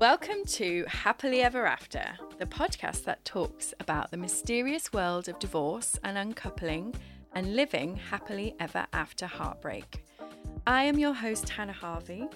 Welcome 0.00 0.46
to 0.46 0.86
Happily 0.88 1.42
Ever 1.42 1.66
After, 1.66 2.02
the 2.38 2.46
podcast 2.46 3.04
that 3.04 3.22
talks 3.26 3.74
about 3.80 4.10
the 4.10 4.16
mysterious 4.16 4.94
world 4.94 5.28
of 5.28 5.38
divorce 5.38 5.98
and 6.02 6.16
uncoupling 6.16 6.94
and 7.34 7.54
living 7.54 7.96
happily 7.96 8.54
ever 8.60 8.86
after 8.94 9.26
heartbreak. 9.26 10.06
I 10.66 10.84
am 10.84 10.98
your 10.98 11.12
host, 11.12 11.50
Hannah 11.50 11.74
Harvey. 11.74 12.26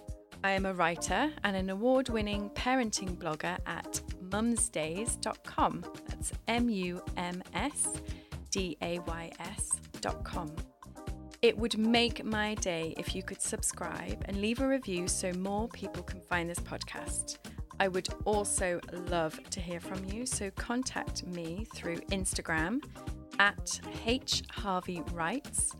I 0.44 0.50
am 0.50 0.66
a 0.66 0.74
writer 0.74 1.32
and 1.42 1.56
an 1.56 1.70
award 1.70 2.10
winning 2.10 2.50
parenting 2.50 3.16
blogger 3.16 3.56
at 3.64 4.02
mumsdays.com. 4.28 5.84
That's 6.06 6.32
M 6.46 6.68
U 6.68 7.02
M 7.16 7.42
S 7.54 7.88
D 8.50 8.76
A 8.82 8.98
Y 8.98 9.32
S.com. 9.40 10.54
It 11.40 11.56
would 11.56 11.78
make 11.78 12.24
my 12.24 12.56
day 12.56 12.94
if 12.98 13.14
you 13.14 13.22
could 13.22 13.40
subscribe 13.40 14.22
and 14.26 14.42
leave 14.42 14.60
a 14.60 14.68
review 14.68 15.08
so 15.08 15.32
more 15.32 15.66
people 15.68 16.02
can 16.02 16.20
find 16.20 16.48
this 16.50 16.60
podcast. 16.60 17.38
I 17.80 17.88
would 17.88 18.08
also 18.24 18.80
love 19.08 19.38
to 19.50 19.60
hear 19.60 19.80
from 19.80 20.04
you, 20.04 20.26
so 20.26 20.50
contact 20.52 21.26
me 21.26 21.66
through 21.74 21.96
Instagram 22.12 22.82
at 23.40 23.80
H 24.06 24.44
Harvey 24.50 25.02
Writes 25.12 25.72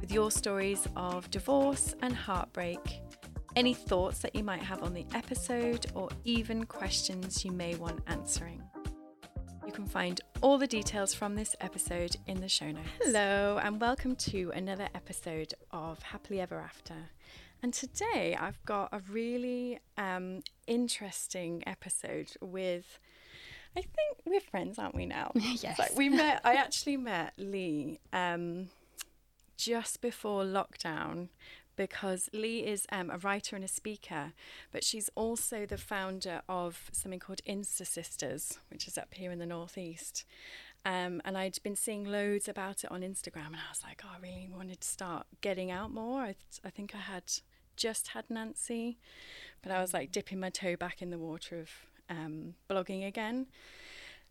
with 0.00 0.10
your 0.10 0.30
stories 0.30 0.88
of 0.96 1.30
divorce 1.30 1.94
and 2.00 2.14
heartbreak, 2.14 3.02
any 3.54 3.74
thoughts 3.74 4.20
that 4.20 4.34
you 4.34 4.42
might 4.42 4.62
have 4.62 4.82
on 4.82 4.94
the 4.94 5.04
episode, 5.14 5.86
or 5.94 6.08
even 6.24 6.64
questions 6.64 7.44
you 7.44 7.52
may 7.52 7.74
want 7.74 8.00
answering. 8.06 8.62
You 9.66 9.72
can 9.72 9.86
find 9.86 10.20
all 10.40 10.56
the 10.56 10.66
details 10.66 11.12
from 11.12 11.34
this 11.34 11.54
episode 11.60 12.16
in 12.26 12.40
the 12.40 12.48
show 12.48 12.70
notes. 12.70 12.88
Hello, 13.02 13.60
and 13.62 13.78
welcome 13.78 14.16
to 14.16 14.50
another 14.54 14.88
episode 14.94 15.52
of 15.70 16.02
Happily 16.02 16.40
Ever 16.40 16.58
After. 16.58 16.94
And 17.62 17.72
today 17.72 18.36
I've 18.38 18.62
got 18.64 18.88
a 18.92 19.00
really 19.08 19.78
um, 19.96 20.42
interesting 20.66 21.62
episode 21.66 22.32
with. 22.40 22.98
I 23.74 23.80
think 23.80 24.18
we're 24.26 24.40
friends, 24.40 24.78
aren't 24.78 24.94
we 24.96 25.06
now? 25.06 25.30
yes. 25.34 25.76
So 25.76 25.84
we 25.96 26.08
met. 26.08 26.40
I 26.44 26.54
actually 26.54 26.96
met 26.96 27.34
Lea 27.38 28.00
um, 28.12 28.68
just 29.56 30.00
before 30.00 30.42
lockdown 30.42 31.28
because 31.76 32.28
Lea 32.32 32.66
is 32.66 32.84
um, 32.90 33.10
a 33.10 33.18
writer 33.18 33.56
and 33.56 33.64
a 33.64 33.68
speaker, 33.68 34.32
but 34.72 34.84
she's 34.84 35.08
also 35.14 35.64
the 35.64 35.78
founder 35.78 36.42
of 36.48 36.90
something 36.92 37.20
called 37.20 37.40
Insta 37.48 37.86
Sisters, 37.86 38.58
which 38.70 38.86
is 38.86 38.98
up 38.98 39.14
here 39.14 39.30
in 39.30 39.38
the 39.38 39.46
Northeast. 39.46 40.24
Um, 40.84 41.22
and 41.24 41.38
I'd 41.38 41.62
been 41.62 41.76
seeing 41.76 42.04
loads 42.04 42.48
about 42.48 42.82
it 42.84 42.90
on 42.90 43.02
Instagram, 43.02 43.46
and 43.46 43.56
I 43.56 43.70
was 43.70 43.82
like, 43.84 44.02
oh, 44.04 44.10
I 44.16 44.20
really 44.20 44.50
wanted 44.52 44.80
to 44.80 44.88
start 44.88 45.26
getting 45.40 45.70
out 45.70 45.92
more. 45.92 46.22
I, 46.22 46.34
th- 46.34 46.60
I 46.64 46.70
think 46.70 46.94
I 46.94 46.98
had 46.98 47.32
just 47.82 48.08
had 48.08 48.24
Nancy, 48.30 48.98
but 49.62 49.72
I 49.72 49.80
was 49.80 49.92
like 49.92 50.12
dipping 50.12 50.40
my 50.40 50.50
toe 50.50 50.76
back 50.76 51.02
in 51.02 51.10
the 51.10 51.18
water 51.18 51.54
of 51.60 51.70
um, 52.08 52.54
blogging 52.70 53.06
again. 53.06 53.46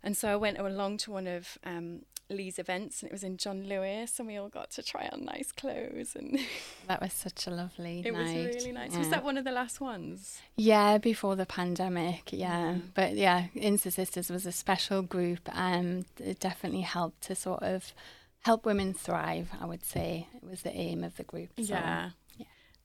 And 0.04 0.18
so 0.18 0.30
I 0.30 0.36
went 0.36 0.58
along 0.58 0.98
to 1.04 1.12
one 1.12 1.28
of 1.28 1.58
um, 1.64 2.04
Lea's 2.30 2.58
events, 2.58 3.02
and 3.02 3.10
it 3.10 3.14
was 3.14 3.24
in 3.24 3.38
John 3.38 3.60
Lewis, 3.68 4.18
and 4.18 4.28
we 4.28 4.36
all 4.38 4.50
got 4.50 4.72
to 4.72 4.82
try 4.82 5.08
on 5.14 5.26
nice 5.26 5.52
clothes, 5.52 6.16
and 6.16 6.40
that 6.88 7.02
was 7.02 7.14
such 7.14 7.46
a 7.46 7.52
lovely. 7.52 8.02
it 8.06 8.12
night. 8.14 8.22
was 8.48 8.56
really 8.56 8.72
nice. 8.72 8.94
Yeah. 8.94 9.00
Was 9.00 9.10
that 9.10 9.24
one 9.24 9.38
of 9.38 9.44
the 9.44 9.52
last 9.52 9.80
ones? 9.80 10.40
Yeah, 10.56 10.98
before 10.98 11.36
the 11.36 11.46
pandemic. 11.46 12.30
Yeah, 12.34 12.76
Mm. 12.76 12.82
but 12.96 13.16
yeah, 13.16 13.48
Insta 13.56 13.92
Sisters 13.92 14.30
was 14.32 14.46
a 14.48 14.52
special 14.52 15.02
group. 15.04 15.48
and 15.54 16.06
it 16.18 16.40
definitely 16.40 16.82
helped 16.82 17.22
to 17.28 17.36
sort 17.36 17.62
of 17.62 17.94
help 18.40 18.66
women 18.66 18.94
thrive. 18.96 19.50
I 19.62 19.66
would 19.68 19.86
say 19.86 20.28
it 20.36 20.44
was 20.44 20.64
the 20.64 20.76
aim 20.76 21.04
of 21.04 21.18
the 21.18 21.24
group. 21.24 21.50
So, 21.58 21.74
yeah. 21.76 22.10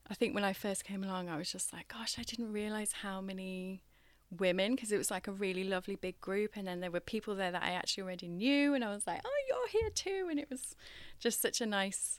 I 0.08 0.14
think 0.14 0.34
when 0.34 0.44
I 0.44 0.52
first 0.52 0.84
came 0.84 1.02
along, 1.02 1.28
I 1.28 1.36
was 1.36 1.50
just 1.50 1.72
like, 1.72 1.88
gosh, 1.88 2.18
I 2.18 2.22
didn't 2.22 2.52
realize 2.52 2.92
how 2.92 3.20
many 3.20 3.82
women 4.30 4.74
because 4.74 4.92
it 4.92 4.98
was 4.98 5.10
like 5.10 5.28
a 5.28 5.32
really 5.32 5.64
lovely 5.64 5.94
big 5.94 6.20
group 6.20 6.56
and 6.56 6.66
then 6.66 6.80
there 6.80 6.90
were 6.90 7.00
people 7.00 7.34
there 7.34 7.52
that 7.52 7.62
I 7.62 7.70
actually 7.70 8.02
already 8.02 8.28
knew 8.28 8.74
and 8.74 8.84
I 8.84 8.92
was 8.92 9.06
like 9.06 9.20
oh 9.24 9.42
you're 9.48 9.82
here 9.82 9.90
too 9.90 10.26
and 10.28 10.38
it 10.40 10.50
was 10.50 10.74
just 11.20 11.40
such 11.40 11.60
a 11.60 11.66
nice 11.66 12.18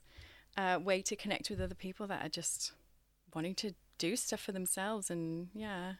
uh, 0.55 0.79
way 0.81 1.01
to 1.01 1.15
connect 1.15 1.49
with 1.49 1.59
other 1.59 1.75
people 1.75 2.07
that 2.07 2.25
are 2.25 2.29
just 2.29 2.71
wanting 3.35 3.55
to 3.55 3.73
do 3.97 4.15
stuff 4.15 4.39
for 4.39 4.53
themselves 4.53 5.09
and 5.09 5.49
yeah 5.53 5.93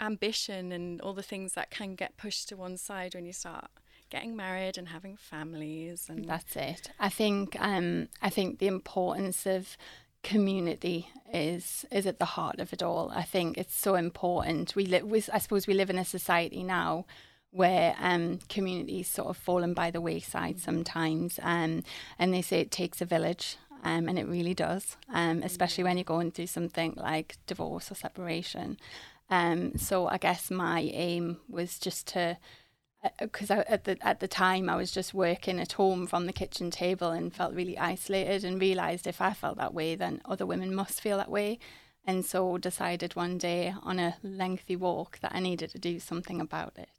ambition 0.00 0.72
and 0.72 1.00
all 1.00 1.14
the 1.14 1.22
things 1.22 1.54
that 1.54 1.70
can 1.70 1.94
get 1.94 2.16
pushed 2.16 2.48
to 2.48 2.56
one 2.56 2.76
side 2.76 3.14
when 3.14 3.24
you 3.24 3.32
start 3.32 3.70
getting 4.10 4.36
married 4.36 4.76
and 4.76 4.88
having 4.88 5.16
families 5.16 6.06
and 6.08 6.26
That's 6.26 6.56
it. 6.56 6.90
I 7.00 7.08
think 7.08 7.56
um 7.60 8.08
I 8.20 8.30
think 8.30 8.58
the 8.58 8.66
importance 8.66 9.46
of 9.46 9.76
community 10.24 11.08
is 11.32 11.84
is 11.92 12.06
at 12.06 12.18
the 12.18 12.24
heart 12.36 12.58
of 12.58 12.72
it 12.72 12.82
all. 12.82 13.12
I 13.14 13.22
think 13.22 13.58
it's 13.58 13.76
so 13.76 13.94
important. 13.94 14.74
We 14.74 14.86
live 14.86 15.04
I 15.32 15.38
suppose 15.38 15.66
we 15.66 15.74
live 15.74 15.90
in 15.90 15.98
a 15.98 16.04
society 16.04 16.62
now 16.64 17.04
where 17.50 17.94
um 18.00 18.40
communities 18.48 19.08
sort 19.08 19.28
of 19.28 19.36
fallen 19.36 19.74
by 19.74 19.90
the 19.90 20.00
wayside 20.00 20.58
sometimes. 20.58 21.38
Um 21.42 21.84
and 22.18 22.34
they 22.34 22.42
say 22.42 22.60
it 22.60 22.70
takes 22.70 23.00
a 23.00 23.04
village. 23.04 23.56
Um, 23.86 24.08
and 24.08 24.18
it 24.18 24.26
really 24.26 24.54
does, 24.54 24.96
um, 25.12 25.42
especially 25.42 25.84
when 25.84 25.98
you're 25.98 26.04
going 26.04 26.30
through 26.30 26.46
something 26.46 26.94
like 26.96 27.36
divorce 27.46 27.90
or 27.90 27.94
separation. 27.94 28.78
Um, 29.28 29.76
so 29.76 30.06
I 30.06 30.16
guess 30.16 30.50
my 30.50 30.80
aim 30.80 31.36
was 31.50 31.78
just 31.78 32.06
to 32.14 32.38
because 33.20 33.50
at 33.50 33.84
the 33.84 33.96
at 34.06 34.20
the 34.20 34.28
time 34.28 34.68
I 34.68 34.76
was 34.76 34.90
just 34.90 35.14
working 35.14 35.60
at 35.60 35.72
home 35.72 36.06
from 36.06 36.26
the 36.26 36.32
kitchen 36.32 36.70
table 36.70 37.10
and 37.10 37.34
felt 37.34 37.54
really 37.54 37.78
isolated 37.78 38.44
and 38.44 38.60
realized 38.60 39.06
if 39.06 39.20
I 39.20 39.32
felt 39.32 39.58
that 39.58 39.74
way 39.74 39.94
then 39.94 40.20
other 40.24 40.46
women 40.46 40.74
must 40.74 41.00
feel 41.00 41.18
that 41.18 41.30
way. 41.30 41.58
And 42.06 42.24
so 42.24 42.58
decided 42.58 43.16
one 43.16 43.38
day 43.38 43.74
on 43.82 43.98
a 43.98 44.16
lengthy 44.22 44.76
walk 44.76 45.18
that 45.20 45.34
I 45.34 45.40
needed 45.40 45.70
to 45.70 45.78
do 45.78 45.98
something 45.98 46.40
about 46.40 46.74
it. 46.76 46.90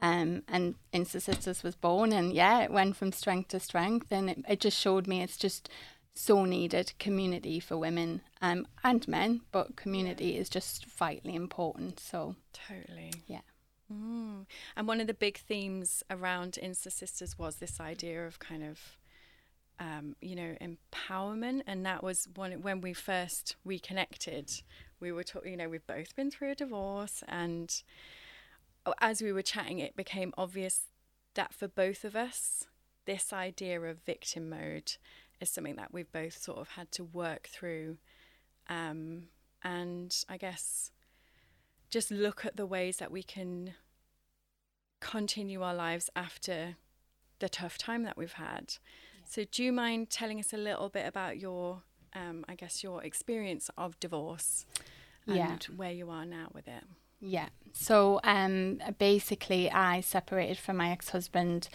Um, 0.00 0.42
and 0.48 0.74
Insta 0.92 1.20
Sisters 1.20 1.62
was 1.62 1.74
born 1.74 2.12
and 2.12 2.32
yeah 2.32 2.62
it 2.62 2.70
went 2.70 2.96
from 2.96 3.10
strength 3.12 3.48
to 3.48 3.60
strength 3.60 4.12
and 4.12 4.30
it, 4.30 4.38
it 4.48 4.60
just 4.60 4.78
showed 4.78 5.08
me 5.08 5.22
it's 5.22 5.36
just 5.36 5.68
so 6.14 6.44
needed 6.44 6.92
community 6.98 7.60
for 7.60 7.76
women 7.76 8.20
um, 8.40 8.66
and 8.84 9.06
men 9.08 9.40
but 9.50 9.76
community 9.76 10.36
is 10.36 10.48
just 10.48 10.84
vitally 10.86 11.34
important 11.34 11.98
so 11.98 12.36
totally. 12.52 13.12
Yeah 13.26 13.40
Mm. 13.92 14.46
And 14.76 14.86
one 14.86 15.00
of 15.00 15.06
the 15.06 15.14
big 15.14 15.38
themes 15.38 16.02
around 16.10 16.58
Insta 16.62 16.92
Sisters 16.92 17.38
was 17.38 17.56
this 17.56 17.80
idea 17.80 18.26
of 18.26 18.38
kind 18.38 18.62
of, 18.62 18.80
um, 19.80 20.16
you 20.20 20.36
know, 20.36 20.56
empowerment. 20.60 21.62
And 21.66 21.84
that 21.86 22.02
was 22.02 22.28
one 22.34 22.62
when 22.62 22.80
we 22.80 22.92
first 22.92 23.56
reconnected. 23.64 24.62
We 25.00 25.12
were 25.12 25.24
talking, 25.24 25.52
you 25.52 25.56
know, 25.56 25.68
we've 25.68 25.86
both 25.86 26.14
been 26.16 26.30
through 26.30 26.52
a 26.52 26.54
divorce. 26.54 27.22
And 27.28 27.82
oh, 28.84 28.94
as 29.00 29.22
we 29.22 29.32
were 29.32 29.42
chatting, 29.42 29.78
it 29.78 29.96
became 29.96 30.34
obvious 30.36 30.82
that 31.34 31.54
for 31.54 31.68
both 31.68 32.04
of 32.04 32.14
us, 32.16 32.66
this 33.06 33.32
idea 33.32 33.80
of 33.80 34.00
victim 34.00 34.50
mode 34.50 34.96
is 35.40 35.48
something 35.48 35.76
that 35.76 35.94
we've 35.94 36.12
both 36.12 36.36
sort 36.36 36.58
of 36.58 36.70
had 36.70 36.92
to 36.92 37.04
work 37.04 37.48
through. 37.48 37.96
Um, 38.68 39.28
and 39.62 40.14
I 40.28 40.36
guess 40.36 40.90
just 41.90 42.10
look 42.10 42.44
at 42.44 42.56
the 42.56 42.66
ways 42.66 42.98
that 42.98 43.10
we 43.10 43.22
can 43.22 43.74
continue 45.00 45.62
our 45.62 45.74
lives 45.74 46.10
after 46.16 46.76
the 47.38 47.48
tough 47.48 47.78
time 47.78 48.02
that 48.02 48.16
we've 48.16 48.32
had. 48.32 48.74
Yeah. 49.14 49.24
So, 49.26 49.44
do 49.50 49.62
you 49.62 49.72
mind 49.72 50.10
telling 50.10 50.38
us 50.40 50.52
a 50.52 50.56
little 50.56 50.88
bit 50.88 51.06
about 51.06 51.38
your, 51.38 51.82
um, 52.14 52.44
I 52.48 52.54
guess, 52.54 52.82
your 52.82 53.02
experience 53.04 53.70
of 53.78 53.98
divorce 54.00 54.66
and 55.26 55.36
Yeah. 55.36 55.58
where 55.76 55.92
you 55.92 56.10
are 56.10 56.24
now 56.24 56.48
with 56.52 56.66
it? 56.66 56.84
Yeah. 57.20 57.48
So 57.72 58.20
um, 58.24 58.80
basically, 58.98 59.70
I 59.70 60.00
separated 60.00 60.56
from 60.58 60.76
my 60.76 60.90
ex 60.90 61.10
husband 61.10 61.68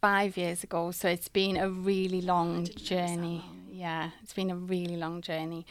five 0.00 0.36
years 0.36 0.62
ago. 0.64 0.90
So 0.92 1.08
it's 1.08 1.28
been 1.28 1.56
a 1.56 1.68
really 1.68 2.20
long 2.20 2.64
didn't 2.64 2.90
realise 2.90 3.10
that 3.10 3.16
journey. 3.16 3.44
Yeah, 3.70 4.10
it's 4.22 4.32
been 4.34 4.50
a 4.50 4.56
really 4.56 4.96
long 4.96 5.20
journey. 5.20 5.66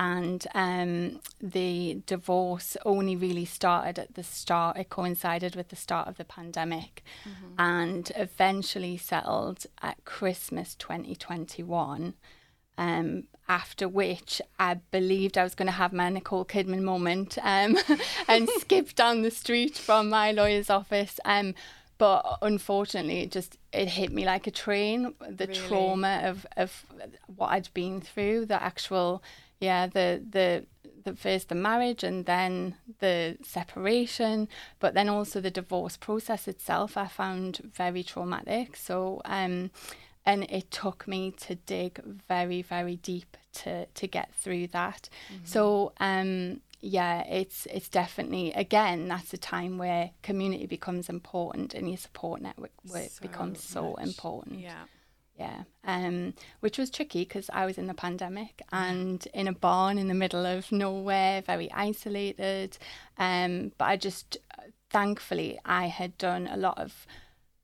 And 0.00 0.46
um, 0.54 1.18
the 1.40 2.02
divorce 2.06 2.76
only 2.86 3.16
really 3.16 3.44
started 3.44 3.98
at 3.98 4.14
the 4.14 4.22
start, 4.22 4.76
it 4.76 4.90
coincided 4.90 5.56
with 5.56 5.68
the 5.70 5.76
start 5.76 6.06
of 6.06 6.16
the 6.18 6.24
pandemic 6.24 7.02
and 7.58 8.10
eventually 8.14 8.96
settled 8.96 9.66
at 9.82 10.04
Christmas 10.04 10.76
2021. 10.76 12.14
Um, 12.78 13.24
after 13.48 13.88
which 13.88 14.40
I 14.60 14.74
believed 14.92 15.36
I 15.36 15.42
was 15.42 15.56
going 15.56 15.66
to 15.66 15.72
have 15.72 15.92
my 15.92 16.10
Nicole 16.10 16.44
Kidman 16.44 16.82
moment 16.82 17.36
um, 17.42 17.76
and 18.28 18.48
skip 18.60 18.94
down 18.94 19.22
the 19.22 19.32
street 19.32 19.76
from 19.76 20.08
my 20.10 20.30
lawyer's 20.30 20.70
office. 20.70 21.18
Um, 21.24 21.54
but 21.96 22.38
unfortunately, 22.40 23.22
it 23.22 23.32
just 23.32 23.58
it 23.72 23.88
hit 23.88 24.12
me 24.12 24.24
like 24.24 24.46
a 24.46 24.52
train. 24.52 25.14
The 25.28 25.46
Really? 25.48 25.58
trauma 25.60 26.20
of, 26.24 26.46
of 26.56 26.84
what 27.34 27.48
I'd 27.48 27.68
been 27.74 28.00
through, 28.00 28.46
the 28.46 28.62
actual, 28.62 29.24
yeah, 29.60 29.86
the 29.86 30.22
the 30.28 30.66
the 31.04 31.14
first 31.16 31.48
the 31.48 31.54
marriage 31.54 32.02
and 32.04 32.26
then 32.26 32.74
the 32.98 33.36
separation, 33.42 34.48
but 34.80 34.94
then 34.94 35.08
also 35.08 35.40
the 35.40 35.50
divorce 35.50 35.96
process 35.96 36.48
itself. 36.48 36.96
I 36.96 37.06
found 37.06 37.58
very 37.74 38.02
traumatic. 38.02 38.76
So 38.76 39.20
um, 39.24 39.70
and 40.26 40.44
it 40.50 40.70
took 40.70 41.08
me 41.08 41.30
to 41.46 41.54
dig 41.54 42.00
very 42.28 42.62
very 42.62 42.96
deep 42.96 43.36
to 43.52 43.86
to 43.86 44.06
get 44.06 44.34
through 44.34 44.66
that 44.68 45.08
so 45.44 45.92
um 46.00 46.60
yeah, 46.80 47.22
it's 47.22 47.66
it's 47.66 47.88
definitely 47.88 48.52
again 48.52 49.08
that's 49.08 49.32
a 49.32 49.36
time 49.38 49.78
where 49.78 50.10
community 50.22 50.66
becomes 50.66 51.08
important 51.08 51.74
and 51.74 51.88
your 51.88 51.96
support 51.96 52.40
network 52.40 52.70
So 52.86 53.20
becomes 53.20 53.62
so 53.62 53.94
important. 53.96 54.60
Yeah. 54.60 54.84
Yeah, 55.38 55.62
um, 55.84 56.34
which 56.58 56.78
was 56.78 56.90
tricky 56.90 57.20
because 57.20 57.48
I 57.52 57.64
was 57.64 57.78
in 57.78 57.86
the 57.86 57.94
pandemic 57.94 58.60
and 58.72 59.24
in 59.32 59.46
a 59.46 59.52
barn 59.52 59.96
in 59.96 60.08
the 60.08 60.14
middle 60.14 60.44
of 60.44 60.72
nowhere, 60.72 61.42
very 61.42 61.70
isolated. 61.70 62.76
Um, 63.18 63.70
but 63.78 63.84
I 63.84 63.96
just, 63.96 64.38
thankfully, 64.90 65.60
I 65.64 65.86
had 65.86 66.18
done 66.18 66.48
a 66.48 66.56
lot 66.56 66.78
of 66.78 67.06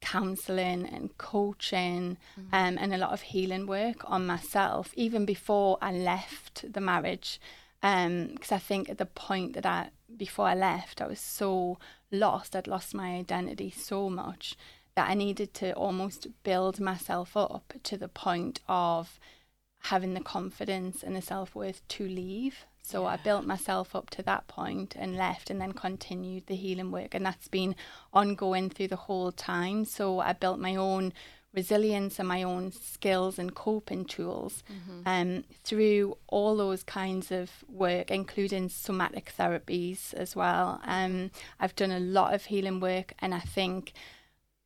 counselling 0.00 0.86
and 0.86 1.18
coaching 1.18 2.16
um, 2.52 2.78
and 2.78 2.94
a 2.94 2.98
lot 2.98 3.12
of 3.12 3.22
healing 3.22 3.66
work 3.66 4.08
on 4.08 4.24
myself 4.24 4.92
even 4.94 5.24
before 5.24 5.76
I 5.82 5.90
left 5.90 6.72
the 6.72 6.80
marriage. 6.80 7.40
Because 7.80 8.52
I 8.52 8.58
think 8.58 8.88
at 8.88 8.98
the 8.98 9.06
point 9.06 9.54
that 9.54 9.66
I, 9.66 9.90
before 10.16 10.46
I 10.46 10.54
left, 10.54 11.02
I 11.02 11.08
was 11.08 11.20
so 11.20 11.78
lost. 12.12 12.54
I'd 12.54 12.68
lost 12.68 12.94
my 12.94 13.16
identity 13.16 13.70
so 13.70 14.08
much 14.08 14.56
that 14.96 15.10
I 15.10 15.14
needed 15.14 15.54
to 15.54 15.72
almost 15.72 16.28
build 16.42 16.80
myself 16.80 17.36
up 17.36 17.74
to 17.82 17.96
the 17.96 18.08
point 18.08 18.60
of 18.68 19.18
having 19.84 20.14
the 20.14 20.20
confidence 20.20 21.02
and 21.02 21.14
the 21.14 21.22
self 21.22 21.54
worth 21.54 21.86
to 21.88 22.06
leave. 22.06 22.64
So 22.82 23.06
I 23.06 23.16
built 23.16 23.46
myself 23.46 23.96
up 23.96 24.10
to 24.10 24.22
that 24.24 24.46
point 24.46 24.94
and 24.94 25.16
left 25.16 25.48
and 25.50 25.60
then 25.60 25.72
continued 25.72 26.46
the 26.46 26.54
healing 26.54 26.90
work. 26.90 27.14
And 27.14 27.24
that's 27.24 27.48
been 27.48 27.74
ongoing 28.12 28.68
through 28.68 28.88
the 28.88 28.96
whole 28.96 29.32
time. 29.32 29.84
So 29.86 30.20
I 30.20 30.34
built 30.34 30.58
my 30.58 30.76
own 30.76 31.14
resilience 31.54 32.18
and 32.18 32.28
my 32.28 32.42
own 32.42 32.72
skills 32.72 33.38
and 33.38 33.54
coping 33.54 34.04
tools 34.04 34.62
um, 35.06 35.44
through 35.62 36.18
all 36.26 36.56
those 36.56 36.82
kinds 36.82 37.30
of 37.30 37.50
work, 37.68 38.10
including 38.10 38.68
somatic 38.68 39.32
therapies 39.38 40.12
as 40.14 40.36
well. 40.36 40.80
Um, 40.84 41.30
I've 41.60 41.76
done 41.76 41.92
a 41.92 42.00
lot 42.00 42.34
of 42.34 42.44
healing 42.46 42.80
work 42.80 43.14
and 43.20 43.34
I 43.34 43.40
think 43.40 43.92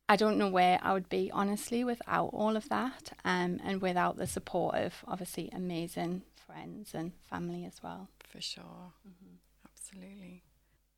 I 0.09 0.15
don't 0.17 0.37
know 0.37 0.49
where 0.49 0.79
I 0.81 0.91
would 0.93 1.07
be 1.07 1.29
honestly 1.31 1.83
without 1.83 2.31
all 2.33 2.57
of 2.57 2.67
that, 2.69 3.11
um, 3.23 3.61
and 3.63 3.81
without 3.81 4.17
the 4.17 4.27
support 4.27 4.75
of 4.75 4.93
obviously 5.07 5.49
amazing 5.53 6.23
friends 6.45 6.93
and 6.93 7.13
family 7.29 7.63
as 7.63 7.81
well. 7.83 8.09
For 8.27 8.41
sure. 8.41 8.93
Mm-hmm. 9.07 9.35
Absolutely. 9.71 10.43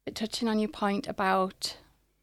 But 0.06 0.16
touching 0.16 0.48
on 0.48 0.60
your 0.60 0.70
point 0.70 1.08
about 1.08 1.78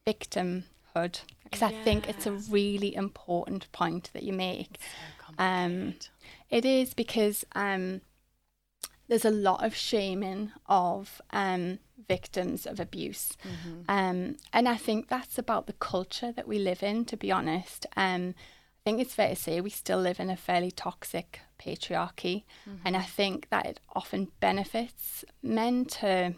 victimhood, 0.07 1.21
because 1.45 1.63
I 1.63 1.73
think 1.85 2.09
it's 2.09 2.27
a 2.27 2.33
really 2.33 2.95
important 2.95 3.71
point 3.73 4.11
that 4.15 4.23
you 4.23 4.33
make. 4.33 4.79
So 4.81 5.35
Um. 5.39 5.95
It 6.51 6.65
is 6.65 6.95
because 6.95 7.45
um, 7.55 8.01
there's 9.09 9.25
a 9.25 9.31
lot 9.31 9.65
of 9.65 9.75
shaming 9.75 10.53
of 10.67 11.21
um, 11.31 11.79
victims 12.07 12.67
of 12.67 12.79
abuse. 12.79 13.33
Mm-hmm. 13.43 13.81
Um, 13.89 14.37
and 14.53 14.69
I 14.69 14.77
think 14.77 15.09
that's 15.09 15.39
about 15.39 15.67
the 15.67 15.73
culture 15.73 16.33
that 16.33 16.47
we 16.47 16.59
live 16.59 16.83
in, 16.83 17.05
to 17.07 17.17
be 17.17 17.33
honest. 17.33 17.87
Um, 17.97 18.35
I 18.37 18.91
think 18.91 19.01
it's 19.01 19.15
fair 19.15 19.31
to 19.31 19.37
say 19.37 19.61
we 19.61 19.71
still 19.71 19.99
live 19.99 20.21
in 20.21 20.31
a 20.31 20.37
fairly 20.37 20.71
toxic 20.71 21.41
patriarchy. 21.59 22.45
And 22.85 22.97
I 22.97 23.03
think 23.03 23.49
that 23.51 23.67
it 23.67 23.81
often 23.95 24.29
benefits 24.41 25.25
men 25.43 25.85
to 25.87 26.35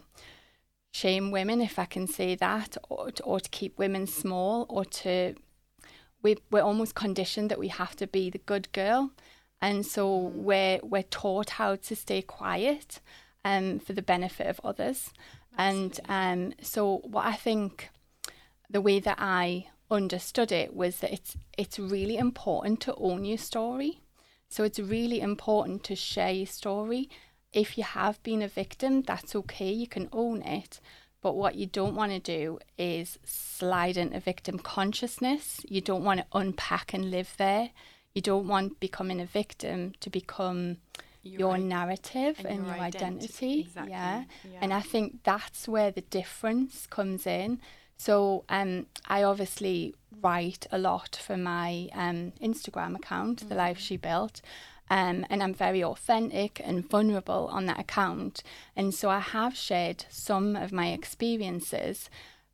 shame 0.93 1.31
women, 1.31 1.61
if 1.61 1.79
I 1.79 1.85
can 1.85 2.07
say 2.07 2.35
that, 2.37 2.77
or 2.89 3.11
to, 3.13 3.23
or 3.23 3.41
to 3.41 3.49
keep 3.51 3.79
women 3.79 4.07
small, 4.07 4.67
or 4.69 4.85
to. 4.85 5.35
We, 6.23 6.37
we're 6.51 6.63
almost 6.63 6.95
conditioned 6.95 7.51
that 7.51 7.59
we 7.59 7.69
have 7.69 7.97
to 7.97 8.07
be 8.07 8.29
the 8.29 8.39
good 8.39 8.71
girl. 8.73 9.13
And 9.63 9.85
so 9.85 10.17
we're, 10.17 10.81
we're 10.83 11.03
taught 11.03 11.51
how 11.51 11.77
to 11.77 11.97
stay 11.97 12.23
quiet 12.23 13.01
um, 13.45 13.79
for 13.79 13.93
the 13.93 14.03
benefit 14.03 14.47
of 14.47 14.61
others. 14.65 15.11
And 15.57 15.99
um, 16.09 16.55
so, 16.63 16.99
what 17.05 17.27
I 17.27 17.33
think 17.33 17.91
the 18.69 18.81
way 18.81 19.01
that 19.01 19.19
I 19.19 19.67
understood 19.91 20.53
it 20.53 20.75
was 20.75 21.01
that 21.01 21.13
it's 21.13 21.37
it's 21.59 21.79
really 21.79 22.17
important 22.17 22.81
to 22.83 22.95
own 22.95 23.25
your 23.25 23.39
story. 23.39 24.01
So 24.49 24.65
it's 24.65 24.79
really 24.79 25.21
important 25.21 25.85
to 25.85 25.97
share 25.97 26.33
your 26.33 26.47
story. 26.47 27.09
If 27.53 27.77
you 27.77 27.85
have 27.85 28.23
been 28.23 28.43
a 28.43 28.49
victim, 28.49 29.03
that's 29.03 29.35
okay. 29.35 29.71
You 29.71 29.87
can 29.87 30.09
own 30.13 30.43
it. 30.43 30.81
But 31.21 31.37
what 31.37 31.55
you 31.55 31.67
don't 31.67 31.95
want 31.95 32.13
to 32.13 32.19
do 32.19 32.59
is 32.79 33.19
slide 33.25 33.97
into 33.97 34.19
victim 34.21 34.59
consciousness. 34.59 35.61
You 35.69 35.81
don't 35.81 36.05
want 36.05 36.21
to 36.21 36.27
unpack 36.33 36.95
and 36.95 37.11
live 37.11 37.35
there. 37.37 37.71
You 38.15 38.23
don't 38.23 38.49
want 38.49 38.81
becoming 38.81 39.21
a 39.21 39.27
victim 39.27 39.93
to 40.01 40.11
become 40.11 40.79
your, 41.23 41.55
i- 41.55 41.59
narrative 41.59 42.37
and 42.39 42.47
and, 42.47 42.67
your 42.67 42.75
your 42.77 42.85
identity. 42.85 43.27
identity. 43.27 43.61
Exactly. 43.61 43.91
Yeah. 43.93 44.25
Yeah. 44.53 44.59
And 44.63 44.73
I 44.73 44.81
think 44.81 45.23
that's 45.23 45.69
where 45.69 45.91
the 45.91 46.01
difference 46.03 46.87
comes 46.87 47.27
in. 47.27 47.61
So 47.97 48.45
um, 48.49 48.87
I 49.09 49.23
obviously 49.23 49.95
write 50.23 50.67
a 50.73 50.79
lot 50.79 51.19
for 51.23 51.37
my 51.37 51.89
um, 51.93 52.33
Instagram 52.43 52.97
account, 52.97 53.49
The 53.49 53.55
Life 53.55 53.79
She 53.79 53.97
Built. 53.99 54.41
Um, 54.93 55.25
and 55.31 55.41
I'm 55.43 55.55
very 55.55 55.85
authentic 55.85 56.61
and 56.65 56.89
vulnerable 56.89 57.49
on 57.53 57.67
that 57.67 57.79
account. 57.79 58.43
And 58.75 58.93
so 58.93 59.09
I 59.09 59.21
have 59.21 59.55
shared 59.57 60.05
some 60.09 60.57
of 60.57 60.73
my 60.73 60.89
experiences, 60.93 62.11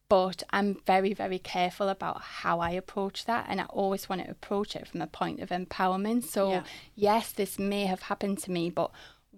but 0.08 0.42
I'm 0.50 0.80
very, 0.86 1.12
very 1.12 1.38
careful 1.38 1.88
about 1.88 2.20
how 2.22 2.60
I 2.60 2.70
approach 2.70 3.24
that. 3.24 3.46
And 3.48 3.60
I 3.60 3.64
always 3.64 4.08
want 4.08 4.24
to 4.24 4.30
approach 4.30 4.76
it 4.76 4.86
from 4.86 5.00
a 5.02 5.06
point 5.06 5.40
of 5.40 5.48
empowerment. 5.50 6.24
So, 6.24 6.50
Yeah. 6.50 6.62
yes, 6.94 7.32
this 7.32 7.58
may 7.58 7.86
have 7.86 8.02
happened 8.02 8.38
to 8.40 8.50
me, 8.50 8.70
but 8.70 8.90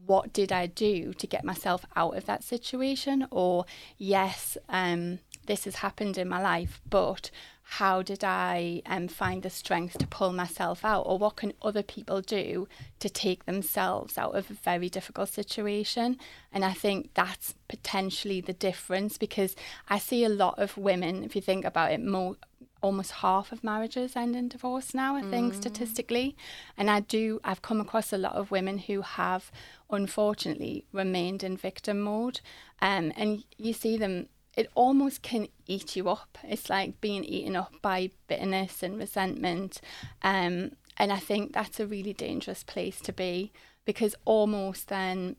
what 0.06 0.32
did 0.32 0.52
I 0.52 0.66
do 0.66 1.12
to 1.14 1.26
get 1.26 1.44
myself 1.44 1.84
out 1.96 2.16
of 2.16 2.26
that 2.26 2.44
situation? 2.44 3.26
Or, 3.30 3.64
yes, 3.96 4.56
um, 4.68 5.20
this 5.46 5.64
has 5.64 5.76
happened 5.76 6.18
in 6.18 6.28
my 6.28 6.40
life, 6.42 6.80
but 6.88 7.30
how 7.72 8.00
did 8.00 8.24
I 8.24 8.80
um, 8.86 9.08
find 9.08 9.42
the 9.42 9.50
strength 9.50 9.98
to 9.98 10.06
pull 10.06 10.32
myself 10.32 10.86
out? 10.86 11.02
Or 11.02 11.18
what 11.18 11.36
can 11.36 11.52
other 11.60 11.82
people 11.82 12.22
do 12.22 12.66
to 12.98 13.10
take 13.10 13.44
themselves 13.44 14.16
out 14.16 14.34
of 14.34 14.50
a 14.50 14.54
very 14.54 14.88
difficult 14.88 15.28
situation? 15.28 16.16
And 16.50 16.64
I 16.64 16.72
think 16.72 17.10
that's 17.12 17.54
potentially 17.68 18.40
the 18.40 18.54
difference 18.54 19.18
because 19.18 19.54
I 19.86 19.98
see 19.98 20.24
a 20.24 20.30
lot 20.30 20.58
of 20.58 20.78
women, 20.78 21.22
if 21.24 21.36
you 21.36 21.42
think 21.42 21.66
about 21.66 21.92
it, 21.92 22.02
more 22.02 22.36
almost 22.80 23.10
half 23.10 23.52
of 23.52 23.62
marriages 23.62 24.16
end 24.16 24.34
in 24.34 24.48
divorce 24.48 24.94
now, 24.94 25.14
I 25.16 25.22
think, 25.22 25.52
statistically. 25.52 26.36
And 26.78 26.90
I 26.90 27.00
do, 27.00 27.38
I've 27.44 27.60
come 27.60 27.82
across 27.82 28.14
a 28.14 28.18
lot 28.18 28.34
of 28.34 28.50
women 28.50 28.78
who 28.78 29.02
have 29.02 29.52
unfortunately 29.90 30.86
remained 30.90 31.44
in 31.44 31.56
victim 31.56 32.00
mode. 32.00 32.40
Um, 32.80 33.12
and 33.14 33.44
you 33.58 33.74
see 33.74 33.98
them, 33.98 34.28
it 34.58 34.68
almost 34.74 35.22
can 35.22 35.46
eat 35.68 35.94
you 35.94 36.08
up. 36.08 36.36
It's 36.42 36.68
like 36.68 37.00
being 37.00 37.22
eaten 37.22 37.54
up 37.54 37.72
by 37.80 38.10
bitterness 38.26 38.82
and 38.82 38.98
resentment. 38.98 39.80
Um, 40.22 40.72
and 40.96 41.12
I 41.12 41.18
think 41.18 41.52
that's 41.52 41.78
a 41.78 41.86
really 41.86 42.12
dangerous 42.12 42.64
place 42.64 43.00
to 43.02 43.12
be 43.12 43.52
because 43.84 44.16
almost 44.24 44.88
then 44.88 45.36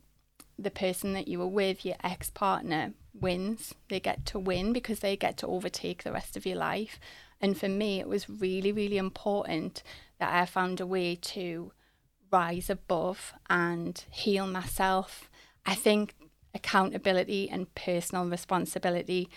the 0.58 0.70
person 0.70 1.12
that 1.12 1.28
you 1.28 1.38
were 1.38 1.46
with, 1.46 1.84
your 1.84 1.96
ex 2.02 2.30
partner, 2.30 2.94
wins. 3.12 3.74
They 3.90 4.00
get 4.00 4.24
to 4.26 4.38
win 4.38 4.72
because 4.72 5.00
they 5.00 5.18
get 5.18 5.36
to 5.38 5.46
overtake 5.46 6.02
the 6.02 6.12
rest 6.12 6.34
of 6.38 6.46
your 6.46 6.56
life. 6.56 6.98
And 7.42 7.58
for 7.58 7.68
me, 7.68 8.00
it 8.00 8.08
was 8.08 8.30
really, 8.30 8.72
really 8.72 8.96
important 8.96 9.82
that 10.18 10.32
I 10.32 10.46
found 10.46 10.80
a 10.80 10.86
way 10.86 11.14
to 11.14 11.72
rise 12.32 12.70
above 12.70 13.34
and 13.50 14.02
heal 14.10 14.46
myself. 14.46 15.28
I 15.66 15.74
think 15.74 16.14
accountability 16.54 17.48
and 17.48 17.74
personal 17.74 18.26
responsibility 18.26 19.28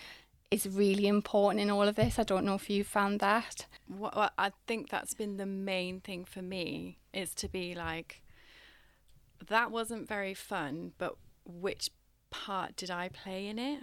is 0.50 0.68
really 0.68 1.06
important 1.06 1.60
in 1.60 1.70
all 1.70 1.82
of 1.82 1.96
this. 1.96 2.18
I 2.18 2.22
don't 2.22 2.44
know 2.44 2.54
if 2.54 2.70
you 2.70 2.84
found 2.84 3.20
that. 3.20 3.66
What 3.88 4.32
I 4.38 4.52
think 4.66 4.88
that's 4.88 5.14
been 5.14 5.36
the 5.36 5.46
main 5.46 6.00
thing 6.00 6.24
for 6.24 6.42
me 6.42 6.98
is 7.12 7.34
to 7.36 7.48
be 7.48 7.74
like, 7.74 8.22
that 9.48 9.70
wasn't 9.70 10.08
very 10.08 10.34
fun, 10.34 10.92
but 10.98 11.16
which 11.44 11.90
part 12.30 12.76
did 12.76 12.90
I 12.90 13.08
play 13.08 13.46
in 13.46 13.58
it? 13.58 13.80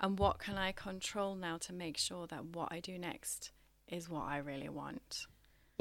And 0.00 0.18
what 0.18 0.38
can 0.38 0.56
I 0.56 0.72
control 0.72 1.34
now 1.34 1.56
to 1.58 1.72
make 1.72 1.96
sure 1.96 2.26
that 2.26 2.44
what 2.44 2.68
I 2.72 2.80
do 2.80 2.98
next 2.98 3.52
is 3.88 4.08
what 4.08 4.24
I 4.24 4.38
really 4.38 4.68
want? 4.68 5.26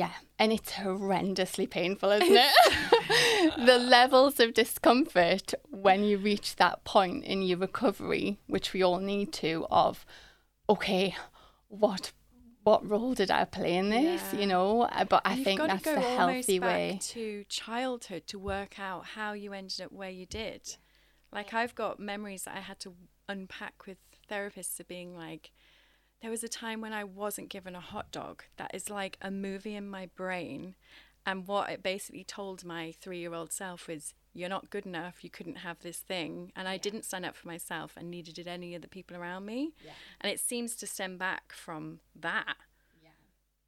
Yeah, 0.04 0.12
and 0.40 0.52
it's 0.52 0.72
horrendously 0.74 1.70
painful, 1.70 2.12
isn't 2.12 2.36
it? 2.36 3.54
the 3.66 3.78
levels 3.78 4.40
of 4.40 4.54
discomfort 4.54 5.54
when 5.72 6.04
you 6.04 6.18
reach 6.18 6.58
that 6.58 6.84
point 6.84 7.24
in 7.24 7.42
your 7.42 7.58
recovery, 7.58 8.38
which 8.48 8.74
we 8.74 8.82
all 8.84 9.00
need 9.00 9.32
to, 9.34 9.66
of 9.72 10.06
okay, 10.70 11.16
what 11.70 12.12
what 12.64 12.88
role 12.90 13.14
did 13.14 13.30
I 13.30 13.44
play 13.46 13.76
in 13.76 13.90
this? 13.90 14.22
Yeah. 14.34 14.40
You 14.40 14.48
know, 14.48 14.82
Uh, 14.84 15.04
but 15.06 15.22
I 15.26 15.36
you've 15.36 15.44
think 15.46 15.62
that's 15.62 15.84
the 15.84 16.00
healthy 16.00 16.60
back 16.60 16.70
way. 16.70 17.00
to 17.02 17.44
childhood 17.50 18.24
to 18.28 18.40
work 18.40 18.80
out 18.80 19.06
how 19.18 19.34
you 19.34 19.52
ended 19.54 19.82
up 19.82 19.92
where 19.92 20.10
you 20.10 20.26
did. 20.26 20.78
Like 21.32 21.54
I've 21.54 21.76
got 21.76 22.00
memories 22.00 22.44
that 22.44 22.56
I 22.56 22.62
had 22.62 22.80
to 22.82 22.96
unpack 23.30 23.86
with 23.86 23.98
therapists 24.30 24.80
of 24.80 24.88
being 24.88 25.16
like, 25.18 25.52
there 26.24 26.32
was 26.32 26.44
a 26.44 26.48
time 26.48 26.80
when 26.80 26.94
I 26.94 27.04
wasn't 27.04 27.50
given 27.50 27.76
a 27.76 27.82
hot 27.82 28.10
dog. 28.10 28.46
That 28.56 28.72
is 28.74 28.90
like 28.90 29.18
a 29.22 29.30
movie 29.30 29.76
in 29.76 29.90
my 29.90 30.08
brain, 30.16 30.76
And 31.26 31.46
what 31.46 31.70
it 31.70 31.84
basically 31.84 32.24
told 32.24 32.64
my 32.64 32.94
three 32.94 33.20
year 33.20 33.34
old 33.34 33.52
self 33.52 33.90
was, 33.90 34.14
You're 34.34 34.48
not 34.48 34.70
good 34.70 34.86
enough. 34.86 35.22
You 35.22 35.30
couldn't 35.30 35.58
have 35.58 35.80
this 35.82 35.98
thing. 35.98 36.54
And 36.56 36.66
I 36.66 36.78
didn't 36.78 37.04
stand 37.04 37.26
up 37.26 37.36
for 37.36 37.50
myself, 37.50 37.98
and 37.98 38.10
neither 38.10 38.32
did 38.32 38.48
any 38.48 38.74
of 38.74 38.82
the 38.82 38.88
people 38.88 39.18
around 39.18 39.46
me. 39.46 39.74
Yeah. 39.84 39.92
And 40.22 40.32
it 40.32 40.40
seems 40.40 40.76
to 40.78 40.88
stem 40.88 41.18
back 41.18 41.52
from 41.52 42.00
that. 42.16 42.56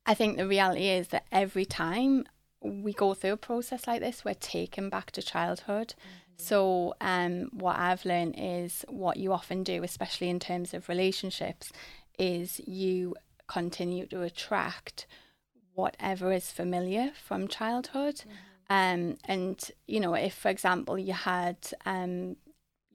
I 0.06 0.14
think 0.14 0.38
the 0.38 0.48
reality 0.48 0.88
is 0.88 1.10
that 1.10 1.26
every 1.32 1.66
time 1.66 2.26
we 2.62 2.94
go 2.94 3.14
through 3.14 3.34
a 3.34 3.38
process 3.38 3.86
like 3.86 4.00
this, 4.00 4.24
we're 4.24 4.34
taken 4.36 4.90
back 4.90 5.12
to 5.12 5.22
childhood. 5.22 5.94
So, 6.38 6.96
um, 7.02 7.50
what 7.54 7.78
I've 7.78 8.06
learned 8.06 8.36
is 8.38 8.86
what 8.88 9.18
you 9.18 9.34
often 9.34 9.64
do, 9.64 9.84
especially 9.84 10.30
in 10.30 10.40
terms 10.40 10.74
of 10.74 10.90
relationships, 10.90 11.72
is 12.18 12.60
you 12.66 13.16
continue 13.48 14.06
to 14.08 14.22
attract 14.22 15.06
whatever 15.74 16.32
is 16.32 16.52
familiar 16.52 17.12
from 17.22 17.48
childhood. 17.48 18.24
Um, 18.70 19.18
and 19.26 19.60
you 19.88 20.00
know, 20.00 20.14
if 20.16 20.34
for 20.34 20.50
example 20.50 20.98
you 20.98 21.14
had 21.14 21.58
um, 21.86 22.38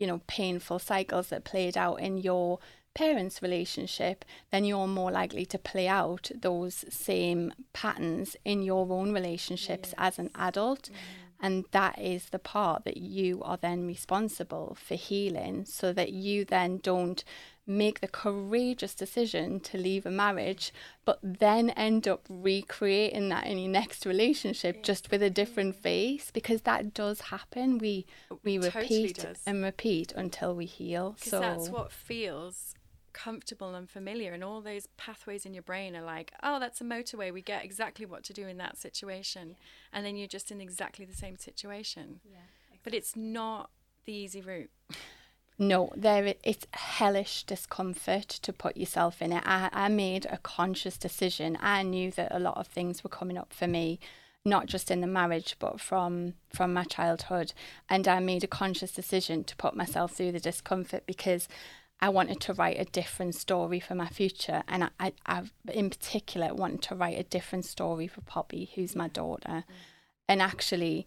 you 0.00 0.06
know, 0.06 0.20
painful 0.26 0.78
cycles 0.78 1.28
that 1.28 1.44
played 1.44 1.76
out 1.76 2.00
in 2.00 2.16
your 2.16 2.58
parents' 2.94 3.42
relationship, 3.42 4.24
then 4.50 4.64
you're 4.64 4.88
more 4.88 5.12
likely 5.12 5.44
to 5.46 5.58
play 5.58 5.86
out 5.86 6.30
those 6.34 6.84
same 6.88 7.52
patterns 7.72 8.34
in 8.44 8.62
your 8.62 8.90
own 8.90 9.12
relationships 9.12 9.94
as 9.98 10.18
an 10.18 10.30
adult. 10.34 10.90
And 11.40 11.64
that 11.70 11.98
is 11.98 12.26
the 12.26 12.38
part 12.38 12.84
that 12.84 12.98
you 12.98 13.42
are 13.42 13.56
then 13.56 13.86
responsible 13.86 14.76
for 14.78 14.94
healing 14.94 15.64
so 15.64 15.92
that 15.92 16.12
you 16.12 16.44
then 16.44 16.78
don't 16.78 17.24
make 17.66 18.00
the 18.00 18.08
courageous 18.08 18.94
decision 18.94 19.60
to 19.60 19.78
leave 19.78 20.04
a 20.04 20.10
marriage, 20.10 20.72
but 21.04 21.18
then 21.22 21.70
end 21.70 22.08
up 22.08 22.26
recreating 22.28 23.28
that 23.28 23.46
in 23.46 23.58
your 23.58 23.70
next 23.70 24.04
relationship 24.04 24.82
just 24.82 25.10
with 25.10 25.22
a 25.22 25.30
different 25.30 25.76
face 25.76 26.30
because 26.30 26.62
that 26.62 26.92
does 26.92 27.20
happen. 27.20 27.78
We 27.78 28.06
we 28.42 28.58
repeat 28.58 29.16
does. 29.16 29.42
and 29.46 29.62
repeat 29.62 30.12
until 30.12 30.54
we 30.54 30.66
heal. 30.66 31.12
Because 31.12 31.30
So 31.30 31.40
that's 31.40 31.68
what 31.68 31.92
feels 31.92 32.74
comfortable 33.12 33.74
and 33.74 33.88
familiar. 33.88 34.32
And 34.32 34.42
all 34.42 34.60
those 34.60 34.86
pathways 34.96 35.46
in 35.46 35.54
your 35.54 35.62
brain 35.62 35.96
are 35.96 36.04
like, 36.04 36.32
oh, 36.42 36.58
that's 36.58 36.80
a 36.80 36.84
motorway. 36.84 37.32
We 37.32 37.42
get 37.42 37.64
exactly 37.64 38.06
what 38.06 38.24
to 38.24 38.32
do 38.32 38.46
in 38.48 38.58
that 38.58 38.76
situation. 38.78 39.56
And 39.92 40.04
then 40.04 40.16
you're 40.16 40.28
just 40.28 40.50
in 40.50 40.60
exactly 40.60 41.04
the 41.04 41.14
same 41.14 41.36
situation. 41.36 42.20
But 42.82 42.94
it's 42.94 43.16
not 43.16 43.70
the 44.04 44.12
easy 44.12 44.40
route. 44.40 44.70
No, 45.58 45.92
there 45.94 46.34
it's 46.42 46.66
hellish 46.72 47.44
discomfort 47.44 48.28
to 48.28 48.50
put 48.50 48.78
yourself 48.78 49.20
in 49.20 49.30
it. 49.30 49.42
I, 49.44 49.68
I 49.72 49.88
made 49.88 50.24
a 50.24 50.38
conscious 50.38 50.96
decision. 50.96 51.58
I 51.60 51.82
knew 51.82 52.10
that 52.12 52.34
a 52.34 52.38
lot 52.38 52.56
of 52.56 52.66
things 52.66 53.04
were 53.04 53.10
coming 53.10 53.36
up 53.36 53.52
for 53.52 53.66
me, 53.66 54.00
not 54.42 54.64
just 54.64 54.90
in 54.90 55.02
the 55.02 55.06
marriage, 55.06 55.56
but 55.58 55.78
from 55.78 56.32
from 56.48 56.72
my 56.72 56.84
childhood. 56.84 57.52
And 57.90 58.08
I 58.08 58.20
made 58.20 58.42
a 58.42 58.46
conscious 58.46 58.90
decision 58.90 59.44
to 59.44 59.56
put 59.56 59.76
myself 59.76 60.12
through 60.12 60.32
the 60.32 60.40
discomfort 60.40 61.04
because 61.06 61.46
I 62.02 62.08
wanted 62.08 62.40
to 62.40 62.54
write 62.54 62.80
a 62.80 62.84
different 62.84 63.34
story 63.34 63.78
for 63.80 63.94
my 63.94 64.08
future. 64.08 64.62
And 64.68 64.84
I, 64.84 64.90
I, 64.98 65.12
I 65.26 65.42
in 65.72 65.90
particular 65.90 66.54
wanted 66.54 66.82
to 66.82 66.94
write 66.94 67.18
a 67.18 67.24
different 67.24 67.64
story 67.66 68.06
for 68.06 68.22
Poppy, 68.22 68.70
who's 68.74 68.96
my 68.96 69.08
daughter. 69.08 69.64
And 70.28 70.40
actually 70.40 71.06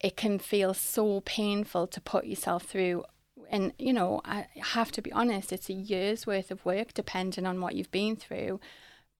it 0.00 0.16
can 0.16 0.38
feel 0.38 0.74
so 0.74 1.20
painful 1.20 1.86
to 1.86 2.00
put 2.00 2.26
yourself 2.26 2.64
through 2.64 3.04
and 3.50 3.72
you 3.78 3.92
know 3.92 4.20
i 4.24 4.46
have 4.72 4.90
to 4.90 5.02
be 5.02 5.12
honest 5.12 5.52
it's 5.52 5.68
a 5.68 5.74
year's 5.74 6.26
worth 6.26 6.50
of 6.50 6.64
work 6.64 6.94
depending 6.94 7.46
on 7.46 7.60
what 7.60 7.74
you've 7.74 7.90
been 7.90 8.16
through 8.16 8.58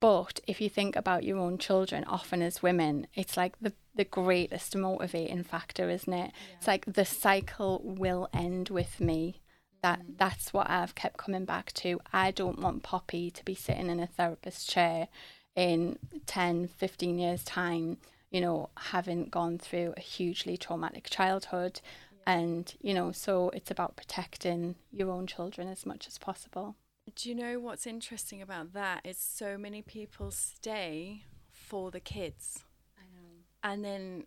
but 0.00 0.40
if 0.46 0.60
you 0.60 0.70
think 0.70 0.96
about 0.96 1.24
your 1.24 1.38
own 1.38 1.58
children 1.58 2.04
often 2.04 2.40
as 2.40 2.62
women 2.62 3.06
it's 3.14 3.36
like 3.36 3.54
the 3.60 3.72
the 3.94 4.04
greatest 4.04 4.74
motivating 4.74 5.42
factor 5.42 5.90
isn't 5.90 6.12
it 6.12 6.32
it's 6.56 6.66
like 6.66 6.84
the 6.86 7.04
cycle 7.04 7.80
will 7.84 8.28
end 8.32 8.70
with 8.70 9.00
me 9.00 9.40
that 9.82 10.00
mm. 10.00 10.18
that's 10.18 10.52
what 10.52 10.68
i've 10.68 10.94
kept 10.94 11.16
coming 11.16 11.44
back 11.44 11.72
to. 11.72 12.00
I 12.12 12.30
don't 12.30 12.60
want 12.60 12.82
poppy 12.82 13.30
to 13.30 13.44
be 13.44 13.54
sitting 13.54 13.88
in 13.88 14.00
a 14.00 14.06
therapist 14.06 14.68
chair 14.68 15.08
in 15.56 15.98
10 16.26 16.68
15 16.68 17.18
years 17.18 17.44
time 17.44 17.96
you 18.30 18.40
know 18.40 18.70
having 18.76 19.26
gone 19.26 19.58
through 19.58 19.94
a 19.96 20.00
hugely 20.00 20.56
traumatic 20.56 21.08
childhood. 21.10 21.80
And 22.26 22.72
you 22.80 22.94
know 22.94 23.12
so 23.12 23.50
it's 23.50 23.70
about 23.70 23.96
protecting 23.96 24.76
your 24.92 25.10
own 25.10 25.26
children 25.26 25.68
as 25.68 25.86
much 25.86 26.06
as 26.06 26.18
possible. 26.18 26.76
Do 27.16 27.28
you 27.28 27.34
know 27.34 27.58
what's 27.58 27.86
interesting 27.86 28.40
about 28.40 28.72
that? 28.74 29.00
Is 29.04 29.18
so 29.18 29.58
many 29.58 29.82
people 29.82 30.30
stay 30.30 31.24
for 31.70 31.92
the 31.92 32.00
kids. 32.00 32.64
i 32.98 33.02
know. 33.02 33.44
And 33.62 33.84
then 33.84 34.24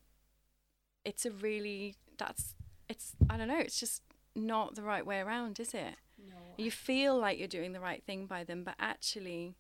it's 1.04 1.26
a 1.26 1.32
really, 1.32 1.96
that's, 2.18 2.56
it's, 2.88 3.16
I 3.30 3.36
don't 3.36 3.50
know, 3.50 3.60
it's 3.60 3.80
just 3.80 4.02
not 4.36 4.76
the 4.76 4.84
right 4.84 5.06
way 5.06 5.20
around, 5.20 5.60
is 5.60 5.74
it? 5.74 5.96
no 6.18 6.36
You 6.58 6.72
feel 6.72 7.18
like 7.18 7.38
you're 7.40 7.48
doing 7.48 7.74
the 7.74 7.80
right 7.80 8.04
thing 8.04 8.26
by 8.26 8.44
them, 8.44 8.64
but 8.64 8.76
actually, 8.80 9.56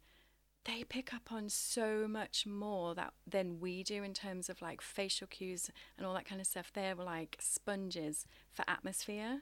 they 0.65 0.83
pick 0.83 1.13
up 1.13 1.31
on 1.31 1.49
so 1.49 2.07
much 2.07 2.45
more 2.45 2.95
that 2.95 3.13
than 3.27 3.59
we 3.59 3.83
do 3.83 4.03
in 4.03 4.13
terms 4.13 4.49
of 4.49 4.61
like 4.61 4.81
facial 4.81 5.27
cues 5.27 5.69
and 5.97 6.07
all 6.07 6.13
that 6.13 6.25
kind 6.25 6.39
of 6.39 6.47
stuff. 6.47 6.71
They're 6.73 6.95
like 6.95 7.37
sponges 7.39 8.25
for 8.51 8.63
atmosphere. 8.67 9.41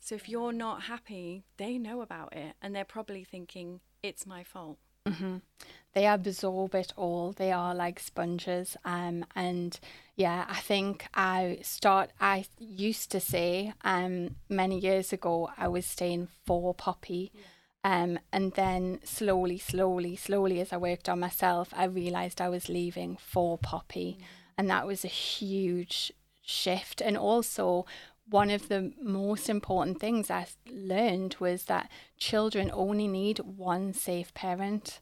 So 0.00 0.14
if 0.14 0.28
you're 0.28 0.52
not 0.52 0.82
happy, 0.82 1.44
they 1.56 1.78
know 1.78 2.02
about 2.02 2.36
it, 2.36 2.56
and 2.60 2.76
they're 2.76 2.84
probably 2.84 3.24
thinking 3.24 3.80
it's 4.02 4.26
my 4.26 4.44
fault. 4.44 4.78
Hmm 5.06 5.36
They 5.94 6.06
absorb 6.06 6.74
it 6.74 6.92
all. 6.96 7.32
They 7.32 7.52
are 7.52 7.74
like 7.74 8.00
sponges. 8.00 8.76
Um, 8.84 9.24
and 9.36 9.78
yeah, 10.16 10.44
I 10.48 10.60
think 10.60 11.06
I 11.14 11.58
start. 11.62 12.10
I 12.20 12.46
used 12.58 13.10
to 13.12 13.20
say, 13.20 13.72
um, 13.84 14.36
many 14.48 14.78
years 14.78 15.12
ago, 15.12 15.50
I 15.56 15.68
was 15.68 15.86
staying 15.86 16.28
for 16.46 16.74
Poppy. 16.74 17.32
Um, 17.84 18.18
and 18.32 18.52
then 18.54 19.00
slowly, 19.04 19.58
slowly, 19.58 20.16
slowly, 20.16 20.60
as 20.60 20.72
I 20.72 20.78
worked 20.78 21.08
on 21.08 21.20
myself, 21.20 21.68
I 21.76 21.84
realized 21.84 22.40
I 22.40 22.48
was 22.48 22.68
leaving 22.68 23.18
for 23.18 23.58
Poppy, 23.58 24.18
and 24.58 24.70
that 24.70 24.86
was 24.86 25.04
a 25.04 25.08
huge 25.08 26.12
shift. 26.42 27.02
And 27.02 27.16
also, 27.16 27.86
one 28.28 28.50
of 28.50 28.68
the 28.68 28.92
most 29.00 29.48
important 29.48 30.00
things 30.00 30.30
I 30.30 30.46
learned 30.70 31.36
was 31.40 31.64
that 31.64 31.90
children 32.16 32.70
only 32.72 33.06
need 33.06 33.38
one 33.38 33.92
safe 33.92 34.32
parent. 34.34 35.00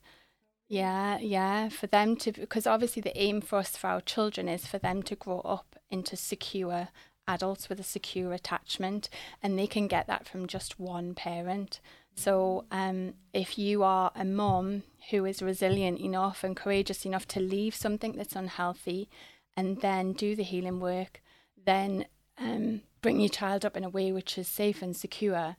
Yeah, 0.68 1.18
yeah, 1.18 1.68
for 1.68 1.86
them 1.86 2.16
to, 2.16 2.32
because 2.32 2.66
obviously 2.66 3.02
the 3.02 3.16
aim 3.20 3.40
for 3.40 3.58
us 3.58 3.76
for 3.76 3.88
our 3.88 4.00
children 4.00 4.48
is 4.48 4.66
for 4.66 4.78
them 4.78 5.02
to 5.04 5.14
grow 5.14 5.40
up 5.40 5.76
into 5.90 6.16
secure 6.16 6.88
adults 7.28 7.68
with 7.68 7.78
a 7.78 7.84
secure 7.84 8.32
attachment, 8.32 9.08
and 9.42 9.58
they 9.58 9.66
can 9.66 9.86
get 9.86 10.06
that 10.06 10.26
from 10.26 10.46
just 10.46 10.80
one 10.80 11.14
parent. 11.14 11.80
So, 12.14 12.64
um, 12.70 13.14
if 13.32 13.58
you 13.58 13.82
are 13.82 14.12
a 14.14 14.24
mom 14.24 14.82
who 15.10 15.24
is 15.24 15.42
resilient 15.42 16.00
enough 16.00 16.44
and 16.44 16.56
courageous 16.56 17.06
enough 17.06 17.26
to 17.28 17.40
leave 17.40 17.74
something 17.74 18.12
that's 18.12 18.36
unhealthy 18.36 19.08
and 19.56 19.80
then 19.80 20.12
do 20.12 20.36
the 20.36 20.42
healing 20.42 20.80
work, 20.80 21.22
then 21.64 22.06
um, 22.38 22.82
bring 23.02 23.20
your 23.20 23.28
child 23.28 23.64
up 23.64 23.76
in 23.76 23.84
a 23.84 23.90
way 23.90 24.12
which 24.12 24.38
is 24.38 24.48
safe 24.48 24.80
and 24.80 24.96
secure, 24.96 25.56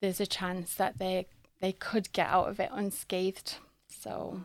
there's 0.00 0.20
a 0.20 0.26
chance 0.26 0.74
that 0.74 0.98
they 0.98 1.26
they 1.60 1.72
could 1.72 2.12
get 2.12 2.28
out 2.28 2.48
of 2.48 2.60
it 2.60 2.70
unscathed. 2.72 3.56
So, 3.88 4.42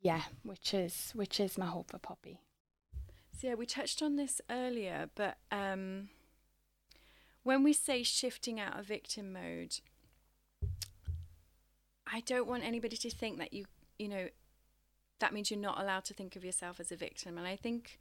yeah, 0.00 0.22
which 0.42 0.72
is 0.72 1.12
which 1.14 1.40
is 1.40 1.58
my 1.58 1.66
hope 1.66 1.90
for 1.90 1.98
Poppy. 1.98 2.40
So 3.38 3.48
yeah, 3.48 3.54
we 3.54 3.66
touched 3.66 4.02
on 4.02 4.16
this 4.16 4.40
earlier, 4.50 5.10
but 5.14 5.36
um, 5.52 6.08
when 7.44 7.62
we 7.62 7.72
say 7.72 8.02
shifting 8.02 8.58
out 8.58 8.78
of 8.78 8.86
victim 8.86 9.32
mode, 9.32 9.76
I 12.12 12.20
don't 12.20 12.48
want 12.48 12.64
anybody 12.64 12.96
to 12.96 13.10
think 13.10 13.38
that 13.38 13.52
you, 13.52 13.66
you 13.96 14.08
know, 14.08 14.28
that 15.20 15.32
means 15.32 15.52
you're 15.52 15.60
not 15.60 15.80
allowed 15.80 16.04
to 16.06 16.14
think 16.14 16.34
of 16.34 16.44
yourself 16.44 16.80
as 16.80 16.90
a 16.90 16.96
victim. 16.96 17.38
And 17.38 17.46
I 17.46 17.54
think 17.54 17.98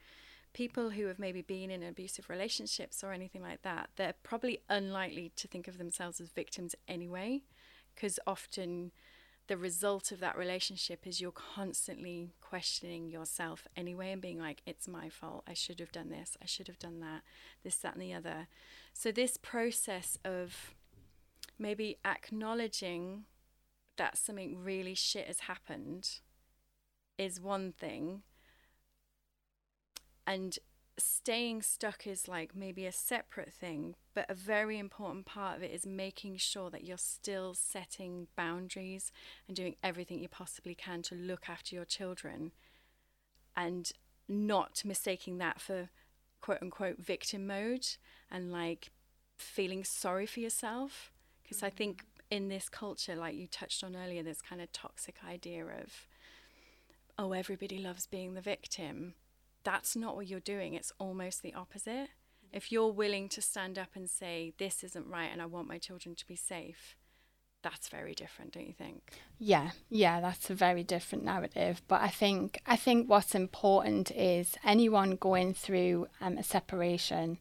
people 0.57 0.89
who 0.89 1.05
have 1.05 1.19
maybe 1.19 1.43
been 1.43 1.69
in 1.69 1.83
abusive 1.83 2.31
relationships 2.31 3.03
or 3.03 3.11
anything 3.11 3.43
like 3.43 3.61
that, 3.61 3.91
they're 3.95 4.15
probably 4.23 4.59
unlikely 4.69 5.31
to 5.35 5.47
think 5.47 5.67
of 5.67 5.77
themselves 5.77 6.19
as 6.19 6.29
victims 6.29 6.73
anyway, 6.87 7.43
because 7.93 8.19
often 8.25 8.91
the 9.45 9.55
result 9.55 10.11
of 10.11 10.19
that 10.19 10.35
relationship 10.35 11.05
is 11.05 11.21
you're 11.21 11.31
constantly 11.31 12.33
questioning 12.41 13.07
yourself 13.07 13.67
anyway 13.77 14.11
and 14.11 14.19
being 14.19 14.39
like, 14.39 14.63
it's 14.65 14.87
my 14.87 15.09
fault. 15.09 15.43
I 15.47 15.53
should 15.53 15.79
have 15.79 15.91
done 15.91 16.09
this. 16.09 16.35
I 16.41 16.47
should 16.47 16.67
have 16.67 16.79
done 16.79 17.01
that. 17.01 17.21
This, 17.63 17.75
that, 17.75 17.93
and 17.93 18.01
the 18.01 18.15
other. 18.15 18.47
So, 18.93 19.11
this 19.11 19.37
process 19.37 20.17
of 20.25 20.73
maybe 21.59 21.99
acknowledging 22.03 23.25
that 23.97 24.17
something 24.17 24.63
really 24.63 24.95
shit 24.95 25.27
has 25.27 25.41
happened 25.41 26.09
is 27.15 27.39
one 27.39 27.73
thing. 27.73 28.23
And 30.27 30.59
staying 30.97 31.61
stuck 31.61 32.05
is 32.05 32.27
like 32.27 32.53
maybe 32.53 32.85
a 32.85 32.91
separate 32.91 33.53
thing, 33.53 33.95
but 34.13 34.29
a 34.29 34.33
very 34.33 34.77
important 34.77 35.25
part 35.25 35.55
of 35.55 35.63
it 35.63 35.71
is 35.71 35.85
making 35.85 36.37
sure 36.37 36.69
that 36.69 36.83
you're 36.83 36.97
still 36.97 37.53
setting 37.53 38.27
boundaries 38.35 39.11
and 39.47 39.55
doing 39.55 39.77
everything 39.81 40.19
you 40.19 40.27
possibly 40.27 40.75
can 40.75 41.01
to 41.03 41.15
look 41.15 41.47
after 41.47 41.73
your 41.73 41.85
children. 41.85 42.51
And 43.55 43.91
not 44.27 44.83
mistaking 44.83 45.37
that 45.37 45.61
for 45.61 45.89
quote 46.41 46.61
unquote 46.61 46.97
victim 46.99 47.47
mode 47.47 47.87
and 48.29 48.51
like 48.51 48.91
feeling 49.37 49.83
sorry 49.83 50.25
for 50.25 50.41
yourself. 50.41 51.11
Because 51.41 51.63
I 51.63 51.69
think 51.69 52.03
mm. 52.03 52.05
in 52.31 52.49
this 52.49 52.67
culture, 52.67 53.15
like 53.15 53.35
you 53.35 53.47
touched 53.47 53.83
on 53.83 53.95
earlier, 53.95 54.23
this 54.23 54.41
kind 54.41 54.61
of 54.61 54.71
toxic 54.71 55.15
idea 55.27 55.63
of, 55.63 56.07
oh, 57.17 57.31
everybody 57.31 57.77
loves 57.79 58.05
being 58.05 58.33
the 58.33 58.41
victim. 58.41 59.13
That's 59.67 59.97
not 59.97 60.15
what 60.15 60.27
you're 60.27 60.39
doing. 60.39 60.75
It's 60.75 60.93
almost 60.97 61.41
the 61.41 61.53
opposite. 61.53 62.07
If 62.53 62.71
you're 62.71 62.93
willing 62.93 63.27
to 63.27 63.41
stand 63.41 63.77
up 63.77 63.89
and 63.95 64.09
say, 64.09 64.53
this 64.57 64.81
isn't 64.81 65.09
right 65.09 65.29
and 65.29 65.41
I 65.41 65.45
want 65.45 65.67
my 65.67 65.77
children 65.77 66.15
to 66.15 66.25
be 66.25 66.37
safe, 66.37 66.95
that's 67.63 67.89
very 67.89 68.13
different, 68.13 68.53
don't 68.53 68.65
you 68.65 68.71
think? 68.71 69.11
Yeah, 69.37 69.71
yeah, 69.89 70.21
that's 70.21 70.49
a 70.49 70.55
very 70.55 70.83
different 70.83 71.25
narrative. 71.25 71.81
But 71.89 72.01
I 72.01 72.07
think 72.07 72.61
I 72.65 72.77
think 72.77 73.09
what's 73.09 73.35
important 73.35 74.09
is 74.11 74.55
anyone 74.63 75.17
going 75.17 75.53
through 75.53 76.07
um, 76.21 76.37
a 76.37 76.43
separation. 76.43 77.37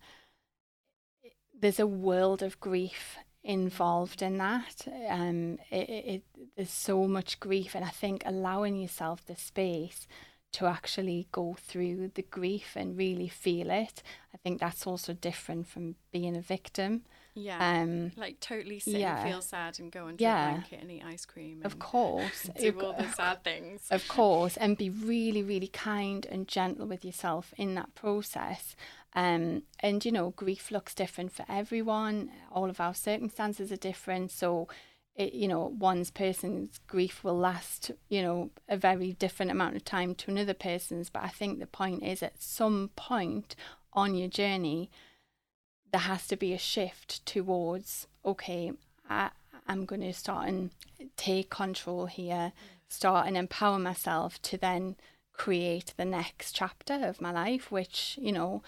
There's 1.57 1.79
a 1.79 1.87
world 1.87 2.43
of 2.43 2.59
grief 2.59 3.19
involved 3.45 4.21
in 4.21 4.39
that. 4.39 4.89
Um, 5.09 5.59
it, 5.71 5.89
it, 5.89 6.23
there's 6.57 6.71
so 6.71 7.07
much 7.07 7.39
grief, 7.39 7.77
and 7.77 7.85
I 7.85 7.91
think 7.91 8.25
allowing 8.27 8.75
yourself 8.75 9.25
the 9.25 9.37
space 9.37 10.09
to 10.57 10.65
actually 10.65 11.29
go 11.33 11.55
through 11.61 12.11
the 12.15 12.23
grief 12.23 12.73
and 12.77 12.97
really 12.97 13.29
feel 13.29 13.71
it, 13.71 14.03
I 14.33 14.39
think 14.39 14.59
that's 14.59 14.87
also 14.87 15.13
different 15.13 15.69
from 15.69 15.97
being 16.13 16.35
a 16.35 16.41
victim. 16.41 17.03
Yeah. 17.35 17.59
Um, 17.59 18.13
like 18.17 18.41
totally 18.41 18.79
sit 18.79 18.95
yeah. 18.95 19.21
and 19.21 19.31
feel 19.31 19.43
sad 19.43 19.79
and 19.79 19.93
go 19.93 20.07
under 20.07 20.23
yeah. 20.23 20.49
a 20.49 20.51
blanket 20.53 20.81
and 20.81 20.91
eat 20.91 21.03
ice 21.05 21.27
cream. 21.27 21.61
of 21.63 21.79
course. 21.79 22.49
do 22.59 22.73
all 22.81 22.95
the 22.95 23.13
sad 23.13 23.45
things. 23.45 23.83
Of 23.91 24.09
course. 24.09 24.57
And 24.57 24.79
be 24.79 24.89
really, 24.89 25.43
really 25.43 25.69
kind 25.69 26.25
and 26.25 26.49
gentle 26.49 26.87
with 26.87 27.05
yourself 27.05 27.53
in 27.59 27.75
that 27.75 27.95
process. 27.95 28.75
Um, 29.15 29.63
and, 29.81 30.03
you 30.07 30.13
know, 30.13 30.31
grief 30.31 30.71
looks 30.71 30.95
different 30.95 31.33
for 31.33 31.45
everyone. 31.51 32.31
All 32.51 32.71
of 32.71 32.81
our 32.81 32.95
circumstances 32.95 33.71
are 33.71 33.77
different. 33.77 34.31
So, 34.31 34.69
it, 35.17 35.33
you 35.33 35.49
know, 35.49 35.75
one's 35.79 36.11
person's 36.11 36.79
grief 36.87 37.25
will 37.25 37.39
last, 37.39 37.91
you 38.09 38.23
know, 38.23 38.51
a 38.69 38.77
very 38.77 39.13
different 39.15 39.51
amount 39.51 39.77
of 39.77 39.85
time 39.85 40.15
to 40.17 40.31
another 40.31 40.55
person's. 40.55 41.11
But 41.11 41.25
I 41.25 41.29
think 41.29 41.59
the 41.59 41.67
point 41.67 42.03
is 42.03 42.23
at 42.23 42.43
some 42.43 42.91
point 42.97 43.57
on 43.93 44.15
your 44.15 44.29
journey, 44.29 44.91
there 45.97 46.01
has 46.03 46.27
to 46.27 46.37
be 46.37 46.53
a 46.53 46.59
shift 46.59 47.25
towards 47.25 48.07
okay 48.25 48.73
I, 49.09 49.31
i'm 49.67 49.85
going 49.85 50.03
to 50.03 50.13
start 50.13 50.49
and 50.49 50.71
take 51.17 51.51
control 51.51 52.07
here 52.07 52.53
start 52.89 53.27
and 53.27 53.37
empower 53.37 53.79
myself 53.79 54.41
to 54.43 54.59
then 54.59 54.97
create 55.33 55.95
the 55.97 56.05
next 56.05 56.53
chapter 56.53 56.95
of 57.03 57.21
my 57.21 57.31
life 57.31 57.71
which 57.71 58.19
you 58.21 58.33
know 58.33 58.63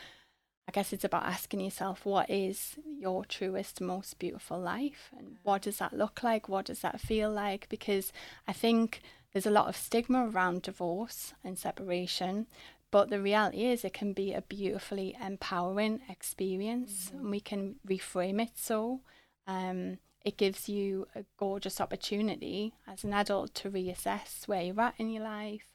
i 0.68 0.70
guess 0.70 0.92
it's 0.92 1.04
about 1.04 1.24
asking 1.24 1.60
yourself 1.60 2.04
what 2.04 2.28
is 2.30 2.76
your 3.00 3.24
truest 3.24 3.80
most 3.80 4.18
beautiful 4.18 4.58
life 4.60 5.10
and 5.18 5.38
what 5.42 5.62
does 5.62 5.78
that 5.78 5.92
look 5.92 6.22
like 6.22 6.48
what 6.48 6.66
does 6.66 6.80
that 6.80 7.00
feel 7.00 7.30
like 7.30 7.68
because 7.68 8.12
i 8.46 8.52
think 8.52 9.00
there's 9.32 9.46
a 9.46 9.50
lot 9.50 9.68
of 9.68 9.76
stigma 9.76 10.28
around 10.28 10.62
divorce 10.62 11.34
and 11.42 11.58
separation 11.58 12.46
but 12.90 13.10
the 13.10 13.20
reality 13.20 13.66
is, 13.66 13.84
it 13.84 13.92
can 13.92 14.12
be 14.12 14.32
a 14.32 14.42
beautifully 14.42 15.14
empowering 15.22 16.00
experience, 16.08 17.06
mm-hmm. 17.08 17.18
and 17.18 17.30
we 17.30 17.40
can 17.40 17.76
reframe 17.86 18.40
it 18.40 18.52
so. 18.54 19.00
Um, 19.46 19.98
it 20.24 20.36
gives 20.36 20.68
you 20.68 21.06
a 21.14 21.24
gorgeous 21.38 21.80
opportunity 21.80 22.74
as 22.86 23.04
an 23.04 23.12
adult 23.12 23.54
to 23.56 23.70
reassess 23.70 24.48
where 24.48 24.62
you're 24.62 24.80
at 24.80 24.94
in 24.98 25.10
your 25.10 25.22
life, 25.24 25.74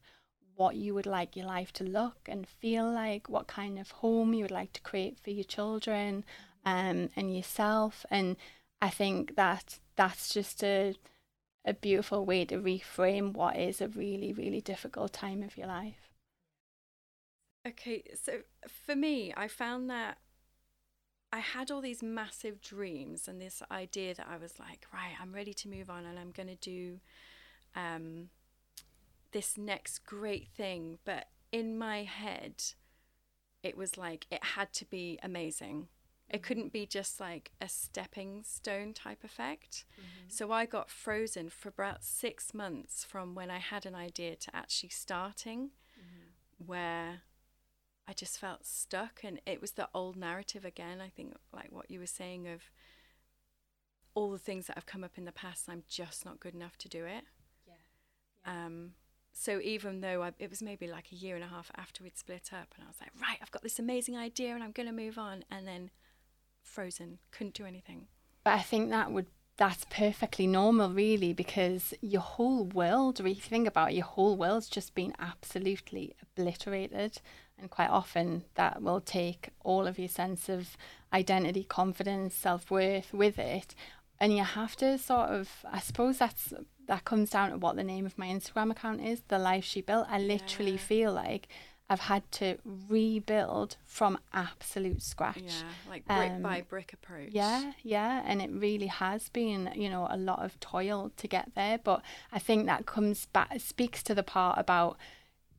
what 0.55 0.75
you 0.75 0.93
would 0.93 1.05
like 1.05 1.35
your 1.35 1.45
life 1.45 1.71
to 1.73 1.83
look 1.83 2.17
and 2.27 2.47
feel 2.47 2.89
like, 2.89 3.29
what 3.29 3.47
kind 3.47 3.79
of 3.79 3.91
home 3.91 4.33
you 4.33 4.43
would 4.43 4.51
like 4.51 4.73
to 4.73 4.81
create 4.81 5.19
for 5.19 5.31
your 5.31 5.43
children 5.43 6.23
um, 6.65 7.09
and 7.15 7.35
yourself. 7.35 8.05
And 8.09 8.35
I 8.81 8.89
think 8.89 9.35
that 9.35 9.79
that's 9.95 10.33
just 10.33 10.63
a 10.63 10.95
a 11.65 11.73
beautiful 11.73 12.25
way 12.25 12.45
to 12.45 12.57
reframe 12.57 13.33
what 13.33 13.55
is 13.55 13.79
a 13.79 13.87
really, 13.87 14.33
really 14.33 14.61
difficult 14.61 15.13
time 15.13 15.41
of 15.41 15.57
your 15.57 15.67
life. 15.67 16.09
Okay, 17.65 18.03
so 18.21 18.39
for 18.67 18.95
me, 18.95 19.33
I 19.35 19.47
found 19.47 19.89
that 19.89 20.17
I 21.31 21.39
had 21.39 21.71
all 21.71 21.79
these 21.79 22.03
massive 22.03 22.61
dreams 22.61 23.27
and 23.27 23.41
this 23.41 23.63
idea 23.71 24.13
that 24.15 24.27
I 24.29 24.37
was 24.37 24.59
like, 24.59 24.85
right, 24.93 25.13
I'm 25.21 25.33
ready 25.33 25.53
to 25.53 25.69
move 25.69 25.89
on 25.89 26.05
and 26.05 26.19
I'm 26.19 26.31
going 26.31 26.49
to 26.49 26.55
do 26.55 26.99
um, 27.75 28.29
this 29.33 29.57
next 29.57 30.05
great 30.05 30.47
thing. 30.47 30.99
But 31.03 31.27
in 31.51 31.77
my 31.77 32.03
head, 32.03 32.63
it 33.61 33.77
was 33.77 33.97
like 33.97 34.25
it 34.31 34.43
had 34.43 34.71
to 34.73 34.85
be 34.85 35.19
amazing. 35.21 35.87
It 36.29 36.37
mm-hmm. 36.37 36.43
couldn't 36.47 36.73
be 36.73 36.85
just 36.85 37.19
like 37.19 37.51
a 37.59 37.67
stepping 37.67 38.43
stone 38.43 38.93
type 38.93 39.23
effect. 39.23 39.85
Mm-hmm. 39.93 40.29
So 40.29 40.51
I 40.51 40.65
got 40.65 40.89
frozen 40.89 41.49
for 41.49 41.69
about 41.69 42.03
six 42.03 42.53
months 42.53 43.03
from 43.03 43.35
when 43.35 43.51
I 43.51 43.59
had 43.59 43.85
an 43.85 43.95
idea 43.95 44.35
to 44.35 44.55
actually 44.55 44.89
starting, 44.89 45.71
mm-hmm. 45.99 46.65
where 46.65 47.21
I 48.07 48.13
just 48.13 48.39
felt 48.39 48.65
stuck 48.65 49.21
and 49.23 49.39
it 49.45 49.61
was 49.61 49.71
the 49.71 49.89
old 49.93 50.15
narrative 50.15 50.65
again. 50.65 51.01
I 51.01 51.09
think 51.09 51.35
like 51.53 51.71
what 51.71 51.89
you 51.91 51.99
were 51.99 52.05
saying 52.05 52.47
of 52.47 52.63
all 54.15 54.31
the 54.31 54.37
things 54.37 54.67
that 54.67 54.77
have 54.77 54.85
come 54.85 55.03
up 55.03 55.17
in 55.17 55.25
the 55.25 55.31
past, 55.31 55.69
I'm 55.69 55.83
just 55.87 56.25
not 56.25 56.39
good 56.39 56.53
enough 56.53 56.77
to 56.79 56.89
do 56.89 57.05
it. 57.05 57.23
Yeah. 57.65 57.73
yeah. 58.45 58.65
Um 58.65 58.91
so 59.33 59.59
even 59.61 60.01
though 60.01 60.21
I, 60.23 60.31
it 60.39 60.49
was 60.49 60.61
maybe 60.61 60.87
like 60.87 61.11
a 61.11 61.15
year 61.15 61.35
and 61.35 61.43
a 61.43 61.47
half 61.47 61.71
after 61.75 62.03
we'd 62.03 62.17
split 62.17 62.51
up 62.53 62.73
and 62.75 62.83
I 62.83 62.87
was 62.87 62.97
like, 63.01 63.11
right, 63.19 63.37
I've 63.41 63.51
got 63.51 63.63
this 63.63 63.79
amazing 63.79 64.15
idea 64.15 64.53
and 64.53 64.63
I'm 64.63 64.71
going 64.71 64.87
to 64.87 64.93
move 64.93 65.17
on 65.17 65.43
and 65.49 65.67
then 65.67 65.89
frozen, 66.61 67.17
couldn't 67.31 67.55
do 67.55 67.65
anything. 67.65 68.07
But 68.43 68.53
I 68.53 68.61
think 68.61 68.89
that 68.89 69.11
would 69.11 69.27
that's 69.55 69.85
perfectly 69.91 70.47
normal 70.47 70.89
really 70.89 71.31
because 71.31 71.93
your 72.01 72.21
whole 72.21 72.65
world 72.65 73.19
if 73.19 73.27
you 73.27 73.35
think 73.35 73.67
about 73.67 73.91
it, 73.91 73.95
your 73.95 74.05
whole 74.05 74.35
world's 74.35 74.67
just 74.67 74.95
been 74.95 75.13
absolutely 75.19 76.15
obliterated 76.21 77.21
and 77.59 77.69
quite 77.69 77.89
often 77.89 78.43
that 78.55 78.81
will 78.81 78.99
take 78.99 79.49
all 79.63 79.85
of 79.87 79.99
your 79.99 80.07
sense 80.09 80.49
of 80.49 80.75
identity, 81.13 81.63
confidence, 81.63 82.33
self 82.33 82.71
worth 82.71 83.13
with 83.13 83.37
it. 83.37 83.75
And 84.23 84.37
you 84.37 84.43
have 84.43 84.77
to 84.77 84.97
sort 84.97 85.29
of, 85.29 85.49
I 85.69 85.79
suppose 85.79 86.17
that's 86.17 86.53
that 86.87 87.03
comes 87.03 87.29
down 87.29 87.51
to 87.51 87.57
what 87.57 87.75
the 87.75 87.83
name 87.83 88.05
of 88.05 88.17
my 88.17 88.27
Instagram 88.27 88.71
account 88.71 89.01
is, 89.01 89.21
the 89.27 89.37
life 89.37 89.65
she 89.65 89.81
built. 89.81 90.07
I 90.09 90.17
literally 90.19 90.71
yeah. 90.71 90.77
feel 90.77 91.11
like 91.11 91.49
I've 91.89 91.99
had 91.99 92.23
to 92.33 92.57
rebuild 92.87 93.75
from 93.85 94.17
absolute 94.31 95.01
scratch. 95.01 95.43
Yeah, 95.43 95.89
like 95.89 96.05
brick 96.05 96.31
um, 96.31 96.41
by 96.41 96.61
brick 96.61 96.93
approach. 96.93 97.31
Yeah, 97.31 97.73
yeah. 97.83 98.23
And 98.25 98.41
it 98.41 98.49
really 98.51 98.87
has 98.87 99.27
been, 99.27 99.71
you 99.75 99.89
know, 99.89 100.07
a 100.09 100.17
lot 100.17 100.39
of 100.39 100.57
toil 100.61 101.11
to 101.17 101.27
get 101.27 101.51
there. 101.55 101.77
But 101.77 102.01
I 102.31 102.39
think 102.39 102.65
that 102.65 102.85
comes 102.85 103.25
back, 103.25 103.59
speaks 103.59 104.01
to 104.03 104.15
the 104.15 104.23
part 104.23 104.57
about 104.57 104.97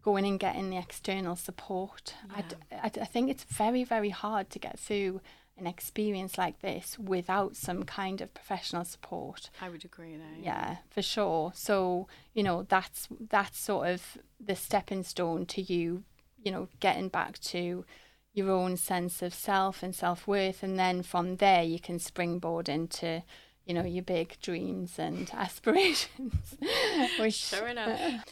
going 0.03 0.25
and 0.25 0.41
getting 0.41 0.71
the 0.71 0.79
external 0.79 1.37
support. 1.37 2.15
Yeah. 2.35 2.43
I, 2.73 2.77
I, 2.77 2.91
I 3.03 3.05
think 3.05 3.31
it's 3.31 3.45
very, 3.45 3.85
very 3.85 4.11
hard 4.11 4.49
to 4.51 4.59
get 4.59 4.79
through 4.79 5.21
an 5.57 5.67
experience 5.67 6.37
like 6.37 6.61
this 6.61 6.99
without 6.99 7.57
some 7.57 7.85
kind 7.85 8.21
of 8.21 8.35
professional 8.35 8.85
support. 8.85 9.51
I 9.61 9.69
would 9.69 9.85
agree 9.85 10.17
there. 10.17 10.27
Yeah, 10.41 10.79
for 10.91 11.03
sure. 11.03 11.53
So, 11.55 12.09
you 12.33 12.43
know, 12.43 12.65
that's 12.69 13.09
that's 13.31 13.59
sort 13.59 13.89
of 13.89 14.19
the 14.41 14.57
stepping 14.57 15.05
stone 15.05 15.47
to 15.47 15.63
you, 15.63 16.03
you 16.43 16.51
know, 16.51 16.69
getting 16.81 17.09
back 17.09 17.39
to 17.41 17.85
your 18.33 18.51
own 18.51 18.77
sense 18.77 19.23
of 19.23 19.33
self 19.33 19.83
and 19.83 19.95
self-worth 19.95 20.63
and 20.63 20.77
then 20.77 21.03
from 21.03 21.37
there 21.37 21.63
you 21.63 21.79
can 21.79 22.01
springboard 22.01 22.69
into 22.69 23.23
you 23.65 23.73
know 23.73 23.85
your 23.85 24.03
big 24.03 24.37
dreams 24.43 24.99
and 24.99 25.31
aspirations 25.35 26.57
which 27.21 27.35
sure 27.35 27.69
enough 27.69 28.25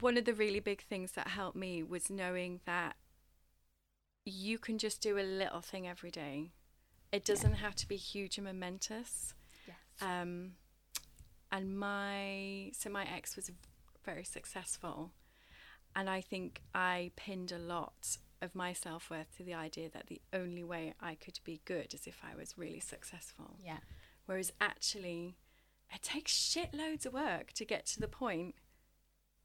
one 0.00 0.18
of 0.18 0.24
the 0.24 0.34
really 0.34 0.60
big 0.60 0.82
things 0.82 1.12
that 1.12 1.28
helped 1.28 1.56
me 1.56 1.82
was 1.82 2.10
knowing 2.10 2.60
that 2.66 2.96
you 4.26 4.58
can 4.58 4.76
just 4.76 5.00
do 5.00 5.18
a 5.18 5.22
little 5.22 5.60
thing 5.60 5.86
every 5.86 6.10
day. 6.10 6.50
It 7.12 7.24
doesn't 7.24 7.52
yeah. 7.52 7.58
have 7.58 7.76
to 7.76 7.88
be 7.88 7.96
huge 7.96 8.36
and 8.36 8.46
momentous. 8.46 9.32
Yes. 9.66 9.76
Um, 10.02 10.52
and 11.52 11.78
my 11.78 12.72
so 12.76 12.90
my 12.90 13.04
ex 13.04 13.36
was 13.36 13.50
very 14.04 14.24
successful, 14.24 15.12
and 15.94 16.10
I 16.10 16.20
think 16.20 16.60
I 16.74 17.12
pinned 17.16 17.52
a 17.52 17.58
lot 17.58 18.18
of 18.42 18.54
my 18.54 18.72
self 18.72 19.10
worth 19.10 19.36
to 19.36 19.44
the 19.44 19.54
idea 19.54 19.88
that 19.90 20.08
the 20.08 20.20
only 20.32 20.64
way 20.64 20.94
I 21.00 21.14
could 21.14 21.38
be 21.44 21.60
good 21.64 21.94
is 21.94 22.06
if 22.06 22.20
I 22.22 22.36
was 22.36 22.58
really 22.58 22.80
successful. 22.80 23.56
Yeah. 23.64 23.78
Whereas 24.26 24.52
actually, 24.60 25.36
it 25.94 26.02
takes 26.02 26.32
shitloads 26.32 27.06
of 27.06 27.12
work 27.12 27.52
to 27.52 27.64
get 27.64 27.86
to 27.86 28.00
the 28.00 28.08
point 28.08 28.56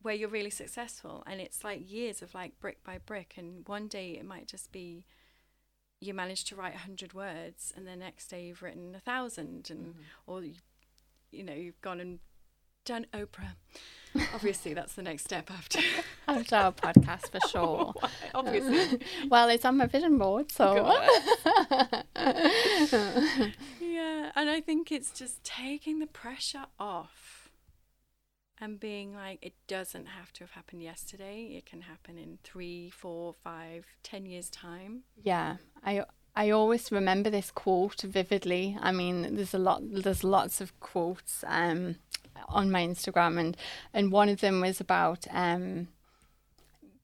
where 0.02 0.16
you're 0.16 0.30
really 0.30 0.50
successful 0.50 1.24
and 1.28 1.40
it's 1.40 1.64
like 1.64 1.90
years 1.90 2.22
of 2.22 2.34
like 2.34 2.60
brick 2.60 2.84
by 2.84 2.98
brick 2.98 3.36
and 3.38 3.68
one 3.68 3.88
day 3.88 4.12
it 4.12 4.26
might 4.26 4.48
just 4.48 4.72
be 4.72 5.06
you 6.00 6.14
manage 6.14 6.44
to 6.44 6.56
write 6.56 6.74
100 6.74 7.14
words 7.14 7.72
and 7.76 7.88
the 7.88 7.96
next 7.96 8.28
day 8.28 8.46
you've 8.46 8.64
written 8.64 8.96
a 8.96 9.00
thousand 9.00 9.70
and 9.70 9.88
mm-hmm. 9.88 10.02
or 10.26 10.44
you, 10.44 10.56
you 11.32 11.44
know 11.44 11.54
you've 11.54 11.82
gone 11.82 12.00
and 12.00 12.20
done 12.86 13.06
oprah 13.14 13.56
Obviously, 14.34 14.74
that's 14.74 14.94
the 14.94 15.02
next 15.02 15.24
step 15.24 15.50
after 15.50 15.80
after 16.28 16.56
our 16.56 16.72
podcast 16.72 17.32
for 17.32 17.40
sure. 17.48 17.94
Obviously. 18.36 19.00
well, 19.30 19.50
it's 19.50 19.64
on 19.66 19.78
my 19.78 19.86
vision 19.86 20.18
board, 20.18 20.52
so. 20.52 20.76
yeah, 23.80 24.32
and 24.36 24.50
I 24.50 24.62
think 24.66 24.92
it's 24.92 25.12
just 25.12 25.44
taking 25.44 26.00
the 26.00 26.08
pressure 26.08 26.66
off 26.80 27.41
and 28.62 28.80
being 28.80 29.16
like, 29.16 29.40
it 29.42 29.54
doesn't 29.68 30.06
have 30.06 30.32
to 30.34 30.44
have 30.44 30.52
happened 30.52 30.84
yesterday. 30.84 31.56
It 31.58 31.66
can 31.66 31.82
happen 31.82 32.18
in 32.18 32.38
three, 32.44 32.92
four, 32.92 33.34
five, 33.44 33.86
ten 34.04 34.26
years' 34.28 34.50
time. 34.50 35.02
Yeah, 35.22 35.58
I 35.84 36.06
I 36.36 36.52
always 36.52 36.92
remember 36.92 37.30
this 37.30 37.52
quote 37.52 38.02
vividly. 38.02 38.78
I 38.80 38.92
mean, 38.92 39.36
there's 39.36 39.54
a 39.54 39.60
lot, 39.60 39.82
there's 39.84 40.24
lots 40.24 40.62
of 40.62 40.80
quotes 40.80 41.44
um, 41.48 41.96
on 42.48 42.72
my 42.72 42.86
Instagram, 42.86 43.40
and 43.40 43.58
and 43.94 44.12
one 44.12 44.30
of 44.30 44.40
them 44.42 44.62
was 44.62 44.80
about 44.80 45.26
um, 45.32 45.88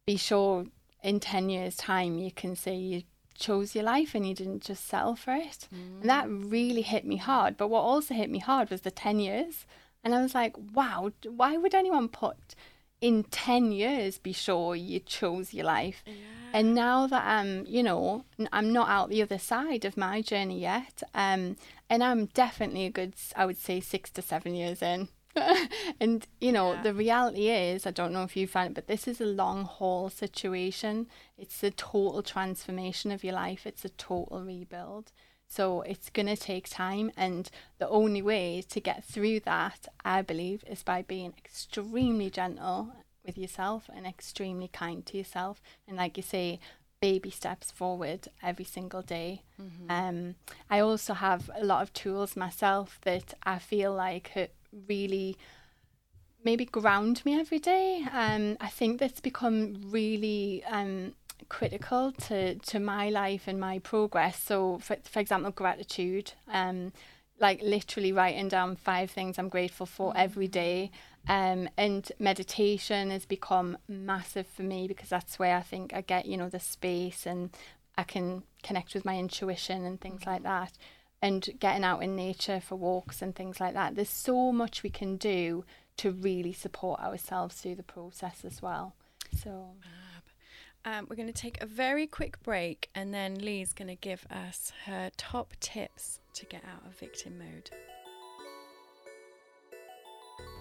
be 0.05 0.15
sure 0.15 0.67
in 1.03 1.19
ten 1.19 1.49
years' 1.49 1.75
time 1.75 2.19
you 2.19 2.31
can 2.31 2.55
say 2.55 2.75
you 2.75 3.01
chose 3.35 3.75
your 3.75 3.83
life 3.83 4.15
and 4.15 4.27
you 4.27 4.33
didn't 4.33 4.63
just 4.63 4.87
settle 4.87 5.15
for 5.15 5.33
it, 5.33 5.67
mm. 5.73 6.01
and 6.01 6.09
that 6.09 6.29
really 6.29 6.83
hit 6.83 7.05
me 7.05 7.17
hard. 7.17 7.57
But 7.57 7.69
what 7.69 7.81
also 7.81 8.13
hit 8.13 8.29
me 8.29 8.39
hard 8.39 8.69
was 8.69 8.81
the 8.81 8.91
ten 8.91 9.19
years, 9.19 9.65
and 10.07 10.15
I 10.15 10.21
was 10.21 10.33
like, 10.33 10.55
wow, 10.73 11.11
why 11.27 11.57
would 11.57 11.75
anyone 11.75 12.07
put 12.07 12.55
in 13.01 13.25
10 13.25 13.73
years 13.73 14.17
be 14.19 14.31
sure 14.31 14.73
you 14.73 15.01
chose 15.01 15.53
your 15.53 15.65
life? 15.65 16.01
Yeah. 16.05 16.13
and 16.53 16.73
now 16.73 17.07
that 17.07 17.25
i'm 17.25 17.65
you 17.67 17.83
know 17.83 18.23
i'm 18.53 18.71
not 18.71 18.87
out 18.87 19.09
the 19.09 19.21
other 19.21 19.37
side 19.37 19.83
of 19.83 19.97
my 19.97 20.21
journey 20.21 20.61
yet 20.61 21.03
um 21.13 21.57
and 21.89 22.01
i'm 22.01 22.27
definitely 22.27 22.85
a 22.85 22.89
good 22.89 23.13
i 23.35 23.45
would 23.45 23.57
say 23.57 23.81
six 23.81 24.09
to 24.11 24.21
seven 24.21 24.55
years 24.55 24.81
in. 24.81 25.09
And 25.99 26.25
you 26.39 26.53
know 26.53 26.73
yeah. 26.73 26.83
the 26.83 26.93
reality 26.93 27.49
is 27.49 27.85
i 27.85 27.91
don't 27.91 28.13
know 28.13 28.23
if 28.23 28.37
you 28.37 28.47
find 28.47 28.69
it 28.71 28.75
but 28.75 28.87
this 28.87 29.09
is 29.09 29.19
a 29.19 29.25
long 29.25 29.65
haul 29.65 30.09
situation. 30.09 31.07
It's 31.37 31.61
a 31.63 31.69
total 31.71 32.23
transformation 32.23 33.11
of 33.11 33.25
your 33.25 33.33
life. 33.33 33.67
It's 33.67 33.83
a 33.85 33.89
total 33.89 34.41
rebuild 34.41 35.11
so 35.47 35.81
it's 35.81 36.09
going 36.09 36.27
to 36.27 36.35
take 36.35 36.69
time. 36.69 37.11
And 37.17 37.49
the 37.79 37.87
only 37.89 38.21
way 38.21 38.63
to 38.69 38.79
get 38.79 39.03
through 39.03 39.41
that, 39.41 39.87
I 40.03 40.21
believe, 40.21 40.63
is 40.67 40.83
by 40.83 41.01
being 41.01 41.33
extremely 41.37 42.29
gentle 42.29 42.93
with 43.25 43.37
yourself 43.37 43.89
and 43.93 44.05
extremely 44.05 44.69
kind 44.69 45.05
to 45.05 45.17
yourself. 45.17 45.61
And 45.87 45.97
like 45.97 46.17
you 46.17 46.23
say, 46.23 46.59
baby 46.99 47.29
steps 47.29 47.71
forward 47.71 48.27
every 48.41 48.65
single 48.65 49.01
day. 49.01 49.43
Mm-hmm. 49.61 49.91
Um, 49.91 50.35
I 50.69 50.79
also 50.79 51.13
have 51.13 51.49
a 51.55 51.63
lot 51.63 51.83
of 51.83 51.93
tools 51.93 52.35
myself 52.35 52.99
that 53.03 53.33
I 53.43 53.59
feel 53.59 53.93
like 53.93 54.51
really 54.87 55.37
maybe 56.43 56.65
ground 56.65 57.23
me 57.25 57.39
every 57.39 57.59
day. 57.59 58.05
Um, 58.11 58.57
I 58.59 58.67
think 58.67 58.99
that's 58.99 59.19
become 59.19 59.75
really 59.85 60.63
um, 60.65 61.13
critical 61.49 62.11
to 62.11 62.55
to 62.55 62.79
my 62.79 63.09
life 63.09 63.43
and 63.47 63.59
my 63.59 63.79
progress. 63.79 64.41
So, 64.41 64.79
for 64.79 64.97
for 65.03 65.19
example, 65.19 65.51
gratitude. 65.51 66.33
Um, 66.51 66.91
like 67.39 67.61
literally 67.61 68.11
writing 68.11 68.47
down 68.47 68.75
five 68.75 69.11
things 69.11 69.37
I'm 69.37 69.49
grateful 69.49 69.85
for 69.85 70.13
mm. 70.13 70.17
every 70.17 70.47
day. 70.47 70.91
Um, 71.27 71.69
and 71.77 72.09
meditation 72.19 73.11
has 73.11 73.25
become 73.25 73.77
massive 73.87 74.47
for 74.47 74.63
me 74.63 74.87
because 74.87 75.09
that's 75.09 75.37
where 75.37 75.57
I 75.57 75.61
think 75.61 75.93
I 75.93 76.01
get, 76.01 76.25
you 76.25 76.37
know, 76.37 76.49
the 76.49 76.59
space 76.59 77.25
and 77.25 77.49
I 77.97 78.03
can 78.03 78.43
connect 78.63 78.93
with 78.93 79.03
my 79.03 79.17
intuition 79.17 79.85
and 79.85 79.99
things 79.99 80.25
like 80.25 80.41
mm. 80.41 80.45
that. 80.45 80.73
And 81.21 81.49
getting 81.59 81.83
out 81.83 82.03
in 82.03 82.15
nature 82.15 82.59
for 82.59 82.75
walks 82.75 83.21
and 83.21 83.35
things 83.35 83.59
like 83.59 83.73
that. 83.73 83.95
There's 83.95 84.09
so 84.09 84.51
much 84.51 84.83
we 84.83 84.91
can 84.91 85.17
do 85.17 85.65
to 85.97 86.11
really 86.11 86.53
support 86.53 86.99
ourselves 86.99 87.55
through 87.55 87.75
the 87.75 87.83
process 87.83 88.45
as 88.45 88.61
well. 88.61 88.93
So. 89.35 89.71
Um, 90.87 91.05
we're 91.09 91.17
going 91.17 91.27
to 91.27 91.33
take 91.33 91.61
a 91.61 91.65
very 91.65 92.07
quick 92.07 92.41
break 92.43 92.89
and 92.95 93.13
then 93.13 93.35
Lea's 93.39 93.73
going 93.73 93.89
to 93.89 93.95
give 93.95 94.25
us 94.31 94.71
her 94.85 95.11
top 95.17 95.53
tips 95.59 96.21
to 96.35 96.45
get 96.45 96.63
out 96.63 96.85
of 96.85 96.97
victim 96.97 97.37
mode. 97.37 97.69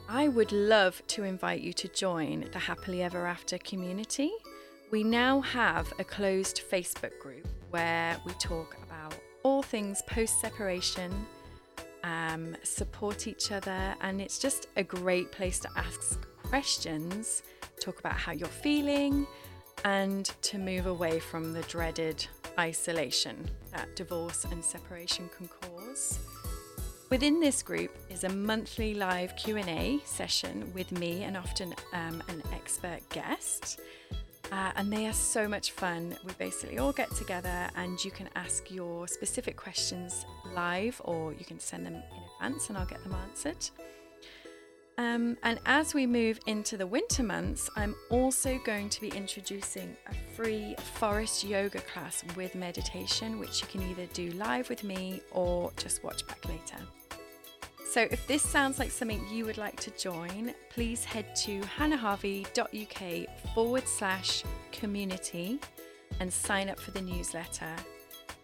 I 0.08 0.26
would 0.26 0.50
love 0.50 1.00
to 1.08 1.22
invite 1.22 1.60
you 1.60 1.72
to 1.74 1.86
join 1.86 2.48
the 2.52 2.58
Happily 2.58 3.04
Ever 3.04 3.24
After 3.24 3.56
community. 3.58 4.32
We 4.90 5.04
now 5.04 5.42
have 5.42 5.92
a 6.00 6.04
closed 6.04 6.60
Facebook 6.68 7.16
group 7.20 7.46
where 7.70 8.16
we 8.26 8.32
talk 8.32 8.76
about 8.82 9.14
all 9.44 9.62
things 9.62 10.02
post 10.08 10.40
separation, 10.40 11.24
um, 12.02 12.56
support 12.64 13.28
each 13.28 13.52
other, 13.52 13.94
and 14.00 14.20
it's 14.20 14.40
just 14.40 14.66
a 14.74 14.82
great 14.82 15.30
place 15.30 15.60
to 15.60 15.68
ask 15.76 16.26
questions, 16.42 17.44
talk 17.80 18.00
about 18.00 18.14
how 18.14 18.32
you're 18.32 18.48
feeling, 18.48 19.24
and 19.84 20.26
to 20.42 20.58
move 20.58 20.86
away 20.86 21.18
from 21.18 21.52
the 21.52 21.62
dreaded 21.62 22.26
isolation 22.58 23.48
that 23.72 23.94
divorce 23.96 24.44
and 24.50 24.64
separation 24.64 25.28
can 25.36 25.48
cause. 25.48 26.18
Within 27.08 27.38
this 27.38 27.62
group 27.62 27.96
is 28.10 28.24
a 28.24 28.28
monthly 28.28 28.94
live 28.94 29.36
Q&A 29.36 30.00
session 30.04 30.70
with 30.74 30.90
me 30.90 31.22
and 31.22 31.36
often 31.36 31.72
um, 31.92 32.20
an 32.28 32.42
expert 32.52 33.00
guest. 33.10 33.78
Uh, 34.50 34.72
and 34.76 34.92
they 34.92 35.06
are 35.06 35.12
so 35.12 35.46
much 35.46 35.72
fun. 35.72 36.16
We 36.24 36.32
basically 36.34 36.78
all 36.78 36.92
get 36.92 37.10
together 37.12 37.68
and 37.76 38.04
you 38.04 38.10
can 38.10 38.28
ask 38.34 38.70
your 38.70 39.06
specific 39.06 39.56
questions 39.56 40.26
live 40.54 41.00
or 41.04 41.32
you 41.32 41.44
can 41.44 41.60
send 41.60 41.86
them 41.86 41.94
in 41.94 42.02
advance 42.34 42.68
and 42.68 42.78
I'll 42.78 42.86
get 42.86 43.02
them 43.04 43.14
answered. 43.28 43.68
Um, 44.98 45.36
and 45.42 45.60
as 45.66 45.92
we 45.92 46.06
move 46.06 46.40
into 46.46 46.78
the 46.78 46.86
winter 46.86 47.22
months, 47.22 47.68
I'm 47.76 47.94
also 48.08 48.58
going 48.64 48.88
to 48.88 49.00
be 49.00 49.08
introducing 49.08 49.94
a 50.08 50.14
free 50.34 50.74
forest 50.94 51.44
yoga 51.44 51.80
class 51.80 52.24
with 52.34 52.54
meditation, 52.54 53.38
which 53.38 53.60
you 53.60 53.66
can 53.68 53.82
either 53.90 54.06
do 54.14 54.30
live 54.32 54.70
with 54.70 54.84
me 54.84 55.20
or 55.32 55.70
just 55.76 56.02
watch 56.02 56.26
back 56.26 56.48
later. 56.48 56.78
So, 57.90 58.02
if 58.10 58.26
this 58.26 58.42
sounds 58.42 58.78
like 58.78 58.90
something 58.90 59.22
you 59.30 59.44
would 59.44 59.58
like 59.58 59.78
to 59.80 59.90
join, 59.98 60.54
please 60.70 61.04
head 61.04 61.36
to 61.36 61.60
hannahharvey.uk 61.60 63.54
forward 63.54 63.86
slash 63.86 64.44
community 64.72 65.58
and 66.20 66.32
sign 66.32 66.68
up 66.68 66.80
for 66.80 66.90
the 66.90 67.02
newsletter 67.02 67.74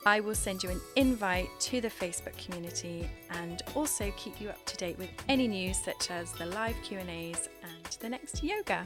I 0.04 0.18
will 0.18 0.34
send 0.34 0.64
you 0.64 0.70
an 0.70 0.80
invite 0.96 1.48
to 1.60 1.80
the 1.80 1.88
Facebook 1.88 2.36
community 2.44 3.08
and 3.30 3.62
also 3.76 4.12
keep 4.16 4.40
you 4.40 4.48
up 4.48 4.64
to 4.66 4.76
date 4.76 4.98
with 4.98 5.10
any 5.28 5.46
news 5.46 5.78
such 5.78 6.10
as 6.10 6.32
the 6.32 6.46
live 6.46 6.74
Q&As 6.82 7.48
and 7.62 7.96
the 8.00 8.08
next 8.08 8.42
yoga. 8.42 8.84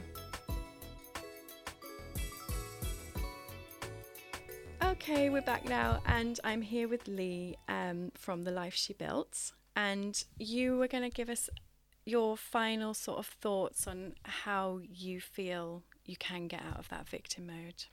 Okay, 4.83 5.29
we're 5.31 5.41
back 5.41 5.67
now, 5.67 6.01
and 6.05 6.39
I'm 6.43 6.61
here 6.61 6.87
with 6.87 7.07
Lea 7.07 7.57
um, 7.67 8.11
from 8.13 8.43
The 8.43 8.51
Life 8.51 8.75
She 8.75 8.93
Built. 8.93 9.53
And 9.75 10.23
you 10.37 10.77
were 10.77 10.87
going 10.87 11.03
to 11.03 11.09
give 11.09 11.29
us 11.29 11.49
your 12.05 12.37
final 12.37 12.93
sort 12.93 13.17
of 13.17 13.25
thoughts 13.25 13.87
on 13.87 14.13
how 14.23 14.81
you 14.87 15.19
feel 15.19 15.83
you 16.05 16.15
can 16.15 16.47
get 16.47 16.61
out 16.61 16.77
of 16.77 16.89
that 16.89 17.09
victim 17.09 17.47
mode. 17.47 17.85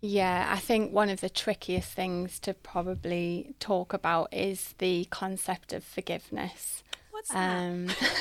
Yeah, 0.00 0.48
I 0.50 0.58
think 0.58 0.92
one 0.92 1.08
of 1.08 1.20
the 1.20 1.30
trickiest 1.30 1.92
things 1.92 2.38
to 2.40 2.54
probably 2.54 3.54
talk 3.58 3.92
about 3.92 4.32
is 4.32 4.74
the 4.78 5.06
concept 5.10 5.72
of 5.72 5.82
forgiveness. 5.82 6.84
What's 7.10 7.34
um, 7.34 7.86
that? 7.86 8.14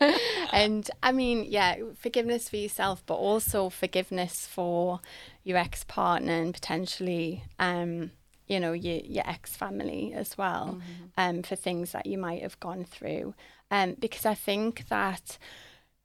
and 0.52 0.90
I 1.02 1.12
mean, 1.12 1.46
yeah, 1.48 1.76
forgiveness 1.98 2.48
for 2.48 2.56
yourself, 2.56 3.02
but 3.06 3.14
also 3.14 3.70
forgiveness 3.70 4.46
for 4.46 5.00
your 5.42 5.56
ex 5.56 5.84
partner 5.84 6.32
and 6.32 6.52
potentially, 6.52 7.44
um, 7.58 8.10
you 8.46 8.60
know, 8.60 8.72
your 8.72 8.98
your 8.98 9.28
ex 9.28 9.56
family 9.56 10.12
as 10.14 10.36
well, 10.36 10.78
mm-hmm. 10.78 11.04
um, 11.16 11.42
for 11.42 11.56
things 11.56 11.92
that 11.92 12.06
you 12.06 12.18
might 12.18 12.42
have 12.42 12.60
gone 12.60 12.84
through. 12.84 13.34
Um, 13.70 13.96
because 13.98 14.26
I 14.26 14.34
think 14.34 14.88
that 14.88 15.38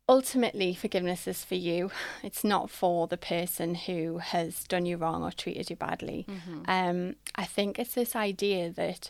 ultimately 0.10 0.74
forgiveness 0.74 1.28
is 1.28 1.44
for 1.44 1.56
you 1.56 1.92
it's 2.24 2.44
not 2.44 2.70
for 2.70 3.08
the 3.08 3.18
person 3.18 3.76
who 3.76 4.18
has 4.18 4.64
done 4.66 4.86
you 4.86 4.98
wrong 4.98 5.24
or 5.24 5.32
treated 5.32 5.70
you 5.70 5.76
badly 5.76 6.26
mm-hmm. 6.28 6.64
um, 6.68 7.16
i 7.36 7.46
think 7.46 7.80
it's 7.80 7.94
this 7.94 8.16
idea 8.16 8.70
that 8.70 9.10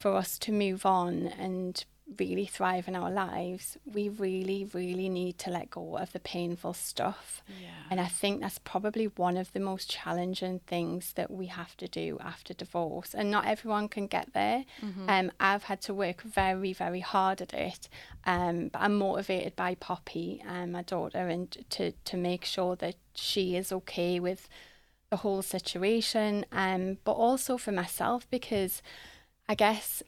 for 0.00 0.16
us 0.16 0.38
to 0.38 0.50
move 0.50 0.84
on 0.84 1.28
and 1.38 1.84
really 2.18 2.46
thrive 2.46 2.88
in 2.88 2.96
our 2.96 3.10
lives, 3.10 3.76
we 3.84 4.08
really, 4.08 4.68
really 4.72 5.08
need 5.08 5.38
to 5.38 5.50
let 5.50 5.70
go 5.70 5.96
of 5.96 6.12
the 6.12 6.20
painful 6.20 6.74
stuff. 6.74 7.42
Yeah. 7.48 7.68
And 7.90 8.00
I 8.00 8.06
think 8.06 8.40
that's 8.40 8.58
probably 8.58 9.06
one 9.06 9.36
of 9.36 9.52
the 9.52 9.60
most 9.60 9.90
challenging 9.90 10.60
things 10.66 11.12
that 11.14 11.30
we 11.30 11.46
have 11.46 11.76
to 11.78 11.88
do 11.88 12.18
after 12.20 12.54
divorce. 12.54 13.14
And 13.14 13.30
not 13.30 13.46
everyone 13.46 13.88
can 13.88 14.06
get 14.06 14.32
there. 14.34 14.64
Mm-hmm. 14.82 15.08
Um, 15.08 15.32
I've 15.40 15.64
had 15.64 15.80
to 15.82 15.94
work 15.94 16.22
very, 16.22 16.72
very 16.72 17.00
hard 17.00 17.40
at 17.40 17.54
it. 17.54 17.88
Um, 18.24 18.68
but 18.68 18.80
I'm 18.80 18.98
motivated 18.98 19.56
by 19.56 19.74
Poppy, 19.76 20.42
um, 20.46 20.72
my 20.72 20.82
daughter, 20.82 21.28
and 21.28 21.56
to, 21.70 21.92
to 21.92 22.16
make 22.16 22.44
sure 22.44 22.76
that 22.76 22.96
she 23.14 23.56
is 23.56 23.72
okay 23.72 24.20
with 24.20 24.48
the 25.10 25.16
whole 25.18 25.42
situation. 25.42 26.44
Um, 26.52 26.98
but 27.04 27.12
also 27.12 27.56
for 27.56 27.72
myself, 27.72 28.28
because 28.30 28.82
I 29.48 29.54
guess 29.54 30.02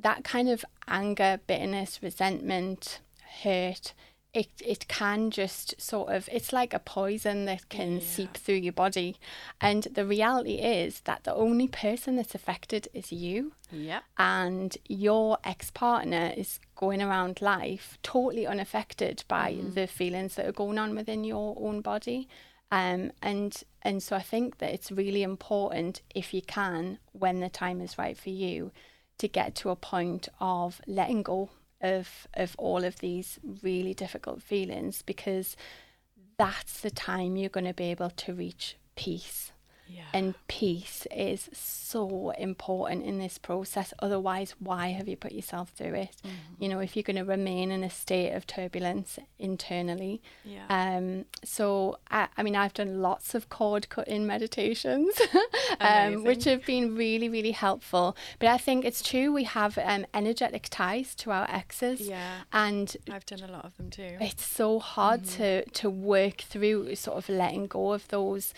that 0.00 0.24
kind 0.24 0.48
of 0.48 0.64
anger, 0.88 1.40
bitterness, 1.46 2.00
resentment, 2.02 3.00
hurt, 3.42 3.92
it 4.34 4.48
it 4.62 4.86
can 4.88 5.30
just 5.30 5.80
sort 5.80 6.12
of 6.12 6.28
it's 6.30 6.52
like 6.52 6.74
a 6.74 6.78
poison 6.78 7.46
that 7.46 7.68
can 7.70 7.94
Yeah. 7.94 8.00
seep 8.06 8.34
through 8.34 8.56
your 8.56 8.72
body 8.74 9.16
and 9.62 9.84
the 9.84 10.04
reality 10.04 10.56
is 10.56 11.00
that 11.04 11.24
the 11.24 11.32
only 11.34 11.68
person 11.68 12.16
that's 12.16 12.34
affected 12.34 12.86
is 12.92 13.10
you 13.10 13.52
Yep. 13.72 14.02
and 14.18 14.76
your 14.88 15.38
ex-partner 15.42 16.34
is 16.36 16.60
going 16.74 17.00
around 17.00 17.40
life 17.40 17.96
totally 18.02 18.46
unaffected 18.46 19.24
by 19.26 19.52
Mm-hmm. 19.52 19.70
the 19.72 19.86
feelings 19.86 20.34
that 20.34 20.46
are 20.46 20.52
going 20.52 20.78
on 20.78 20.94
within 20.94 21.24
your 21.24 21.56
own 21.58 21.80
body 21.80 22.28
um, 22.70 23.12
and 23.22 23.62
and 23.80 24.02
so 24.02 24.16
I 24.16 24.22
think 24.22 24.58
that 24.58 24.74
it's 24.74 24.92
really 24.92 25.22
important 25.22 26.02
if 26.14 26.34
you 26.34 26.42
can 26.42 26.98
when 27.12 27.40
the 27.40 27.48
time 27.48 27.80
is 27.80 27.96
right 27.96 28.18
for 28.18 28.30
you 28.30 28.70
to 29.18 29.28
get 29.28 29.54
to 29.56 29.70
a 29.70 29.76
point 29.76 30.28
of 30.40 30.80
letting 30.86 31.22
go 31.22 31.50
of 31.80 32.26
of 32.34 32.54
all 32.58 32.84
of 32.84 32.98
these 33.00 33.38
really 33.62 33.94
difficult 33.94 34.42
feelings 34.42 35.02
because 35.02 35.56
that's 36.38 36.80
the 36.80 36.90
time 36.90 37.36
you're 37.36 37.50
going 37.50 37.66
to 37.66 37.74
be 37.74 37.90
able 37.90 38.10
to 38.10 38.32
reach 38.32 38.76
peace 38.94 39.52
Yeah. 39.88 40.02
and 40.12 40.34
peace 40.48 41.06
is 41.14 41.48
so 41.52 42.30
important 42.30 43.04
in 43.04 43.18
this 43.18 43.38
process. 43.38 43.94
Otherwise, 44.00 44.54
why 44.58 44.88
have 44.88 45.06
you 45.08 45.16
put 45.16 45.32
yourself 45.32 45.70
through 45.70 45.94
it? 45.94 46.16
You 46.58 46.68
know, 46.68 46.80
if 46.80 46.96
you're 46.96 47.02
going 47.02 47.16
to 47.16 47.24
remain 47.24 47.70
in 47.70 47.84
a 47.84 47.90
state 47.90 48.32
of 48.32 48.46
turbulence 48.46 49.18
internally. 49.38 50.20
yeah. 50.44 50.66
Um, 50.68 51.24
so, 51.44 51.98
I, 52.10 52.28
I 52.36 52.42
mean, 52.42 52.56
I've 52.56 52.74
done 52.74 53.00
lots 53.00 53.34
of 53.34 53.48
cord 53.48 53.88
cutting 53.88 54.26
meditations, 54.26 55.14
um, 55.80 56.24
which 56.24 56.44
have 56.44 56.64
been 56.66 56.96
really, 56.96 57.28
really 57.28 57.52
helpful. 57.52 58.16
But 58.38 58.48
I 58.48 58.58
think 58.58 58.84
it's 58.84 59.02
true, 59.02 59.32
we 59.32 59.44
have 59.44 59.78
um, 59.78 60.06
energetic 60.14 60.68
ties 60.70 61.14
to 61.16 61.30
our 61.30 61.48
exes. 61.50 62.00
yeah. 62.00 62.38
And 62.52 62.96
I've 63.10 63.26
done 63.26 63.40
a 63.48 63.52
lot 63.52 63.64
of 63.64 63.76
them 63.76 63.90
too. 63.90 64.16
it's 64.20 64.44
so 64.44 64.78
hard 64.78 65.24
to 65.24 65.64
to 65.64 65.90
work 65.90 66.40
through 66.40 66.94
sort 66.96 67.18
of 67.18 67.28
letting 67.28 67.66
go 67.66 67.92
of 67.92 68.08
those 68.08 68.54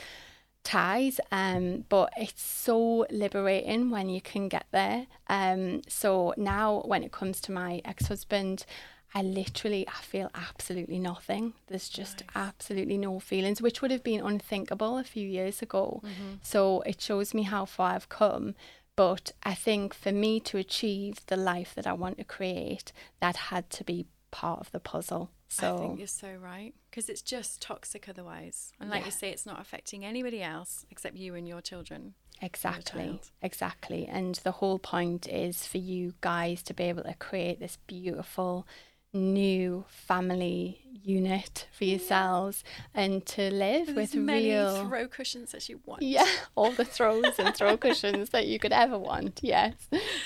ties 0.65 1.19
um 1.33 1.85
but 1.89 2.13
it's 2.17 2.43
so 2.43 3.07
liberating 3.11 3.91
when 3.91 4.09
you 4.09 4.21
can 4.21 4.49
get 4.49 4.67
there 4.71 5.07
um 5.29 5.81
so 5.89 6.35
now 6.37 6.83
when 6.85 7.03
it 7.03 7.11
comes 7.13 7.41
to 7.41 7.53
my 7.53 7.81
ex-husband 7.85 8.67
I 9.15 9.23
literally 9.23 9.89
I 9.89 10.03
feel 10.03 10.31
absolutely 10.35 10.99
nothing. 10.99 11.55
There's 11.69 11.89
just 11.89 12.21
Nice. 12.21 12.29
absolutely 12.37 12.99
no 12.99 13.19
feelings, 13.19 13.63
which 13.63 13.81
would 13.81 13.91
have 13.91 14.05
been 14.05 14.21
unthinkable 14.21 14.99
a 14.99 15.03
few 15.03 15.27
years 15.27 15.63
ago. 15.63 16.03
So 16.43 16.83
it 16.83 17.01
shows 17.01 17.33
me 17.33 17.45
how 17.45 17.65
far 17.65 17.95
I've 17.95 18.11
come. 18.11 18.55
But 18.97 19.33
I 19.43 19.55
think 19.55 19.95
for 19.95 20.13
me 20.13 20.41
to 20.41 20.59
achieve 20.59 21.25
the 21.27 21.39
life 21.39 21.75
that 21.75 21.87
I 21.87 21.95
want 21.95 22.19
to 22.19 22.25
create, 22.25 22.93
that 23.21 23.37
had 23.37 23.71
to 23.71 23.83
be 23.85 24.05
part 24.31 24.61
of 24.61 24.71
the 24.73 24.81
puzzle. 24.81 25.31
So 25.49 25.75
I 25.75 25.79
think 25.79 25.99
you're 25.99 26.07
so 26.07 26.35
right 26.35 26.75
because 26.91 27.09
it's 27.09 27.23
just 27.23 27.63
toxic 27.63 28.09
otherwise. 28.09 28.73
And 28.81 28.91
like 28.91 29.07
you 29.07 29.11
say, 29.11 29.31
it's 29.31 29.47
not 29.47 29.61
affecting 29.61 30.05
anybody 30.05 30.43
else 30.43 30.85
except 30.91 31.17
you 31.17 31.35
and 31.35 31.49
your 31.49 31.63
children. 31.63 32.15
Exactly, 32.41 33.21
exactly. 33.43 34.07
And 34.07 34.37
the 34.37 34.53
whole 34.53 34.79
point 34.79 35.27
is 35.29 35.67
for 35.67 35.79
you 35.79 36.15
guys 36.21 36.63
to 36.65 36.75
be 36.75 36.85
able 36.85 37.03
to 37.03 37.15
create 37.15 37.59
this 37.59 37.79
beautiful 37.87 38.67
new 39.13 39.85
family 39.89 40.83
unit 41.03 41.67
for 41.73 41.85
yourselves 41.85 42.63
and 42.93 43.25
to 43.25 43.51
live 43.51 43.87
With 43.89 43.97
with 43.97 44.15
many 44.17 44.49
real 44.51 44.87
throw 44.87 45.09
cushions 45.09 45.55
as 45.55 45.69
you 45.69 45.81
want. 45.87 46.03
yeah 46.03 46.27
all 46.55 46.73
the 46.73 46.85
throws 46.85 47.39
and 47.39 47.55
throw 47.57 47.77
cushions 47.87 48.31
that 48.31 48.47
you 48.47 48.59
could 48.59 48.73
ever 48.73 48.99
want 48.99 49.41
yes 49.43 49.73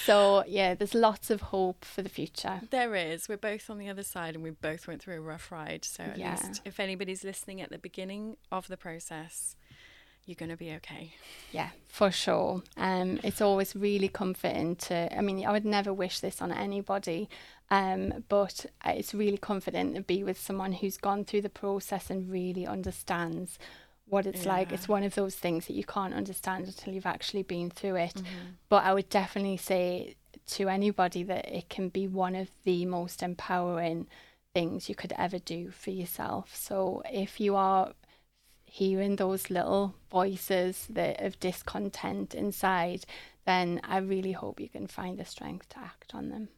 so 0.05 0.43
yeah 0.49 0.75
there's 0.75 0.95
lots 0.95 1.31
of 1.31 1.41
hope 1.41 1.85
for 1.85 2.03
the 2.03 2.09
future 2.09 2.63
There 2.71 2.97
is. 2.97 3.29
We're 3.29 3.37
both 3.37 3.71
on 3.71 3.79
the 3.79 3.89
other 3.89 4.03
side 4.03 4.35
and 4.35 4.43
we 4.43 4.51
both 4.51 4.89
went 4.89 5.01
through 5.03 5.19
a 5.19 5.21
rough 5.21 5.53
ride. 5.53 5.85
So 5.85 6.03
at 6.05 6.19
Yeah. 6.19 6.39
least 6.45 6.63
if 6.65 6.81
anybody's 6.81 7.23
listening 7.23 7.61
at 7.61 7.71
the 7.71 7.79
beginning 7.79 8.37
of 8.51 8.67
the 8.67 8.77
process, 8.77 9.55
you're 10.27 10.37
going 10.37 10.51
to 10.51 10.57
be 10.57 10.73
okay. 10.75 11.15
Yeah, 11.51 11.71
for 11.89 12.11
sure. 12.11 12.63
Um, 12.77 13.19
it's 13.25 13.41
always 13.41 13.75
really 13.75 14.09
comforting 14.09 14.77
to. 14.77 15.17
I 15.17 15.21
mean, 15.21 15.45
I 15.45 15.53
would 15.53 15.65
never 15.65 15.93
wish 15.93 16.21
this 16.21 16.41
on 16.41 16.53
anybody, 16.53 17.29
um, 17.71 18.25
but 18.29 18.67
it's 18.85 19.15
really 19.15 19.39
comforting 19.39 19.95
to 19.95 20.01
be 20.01 20.23
with 20.23 20.41
someone 20.41 20.73
who's 20.73 20.97
gone 20.97 21.25
through 21.25 21.43
the 21.43 21.49
process 21.49 22.11
and 22.11 22.31
really 22.31 22.67
understands 22.67 23.59
what 24.07 24.27
it's 24.27 24.45
like. 24.45 24.73
It's 24.73 24.89
one 24.89 25.05
of 25.05 25.15
those 25.15 25.35
things 25.35 25.67
that 25.67 25.75
you 25.75 25.85
can't 25.85 26.15
understand 26.15 26.67
until 26.67 26.93
you've 26.93 27.07
actually 27.07 27.43
been 27.43 27.71
through 27.71 27.97
it. 27.97 28.15
Mm-hmm. 28.15 28.51
But 28.69 28.85
I 28.85 28.93
would 28.93 29.09
definitely 29.09 29.57
say 29.57 30.17
to 30.49 30.69
anybody 30.69 31.23
that 31.25 31.49
it 31.49 31.69
can 31.69 31.89
be 31.89 32.07
one 32.07 32.37
of 32.37 32.49
the 32.65 32.85
most 32.85 33.23
empowering 33.23 34.07
things 34.55 34.89
you 34.89 34.95
could 34.95 35.13
ever 35.17 35.39
do 35.39 35.71
for 35.71 35.91
yourself. 35.91 36.55
So 36.55 37.03
if 37.11 37.41
you 37.41 37.57
are 37.57 37.93
hearing 38.73 39.17
those 39.17 39.51
little 39.51 39.95
voices 40.11 40.87
that 40.89 41.21
of 41.21 41.39
discontent 41.39 42.35
inside, 42.35 43.05
then 43.45 43.79
I 43.85 43.99
really 43.99 44.33
hope 44.33 44.59
you 44.61 44.71
can 44.71 44.87
find 44.87 45.19
the 45.19 45.27
strength 45.27 45.69
to 45.71 45.79
act 45.79 46.15
on 46.15 46.31
them. 46.31 46.49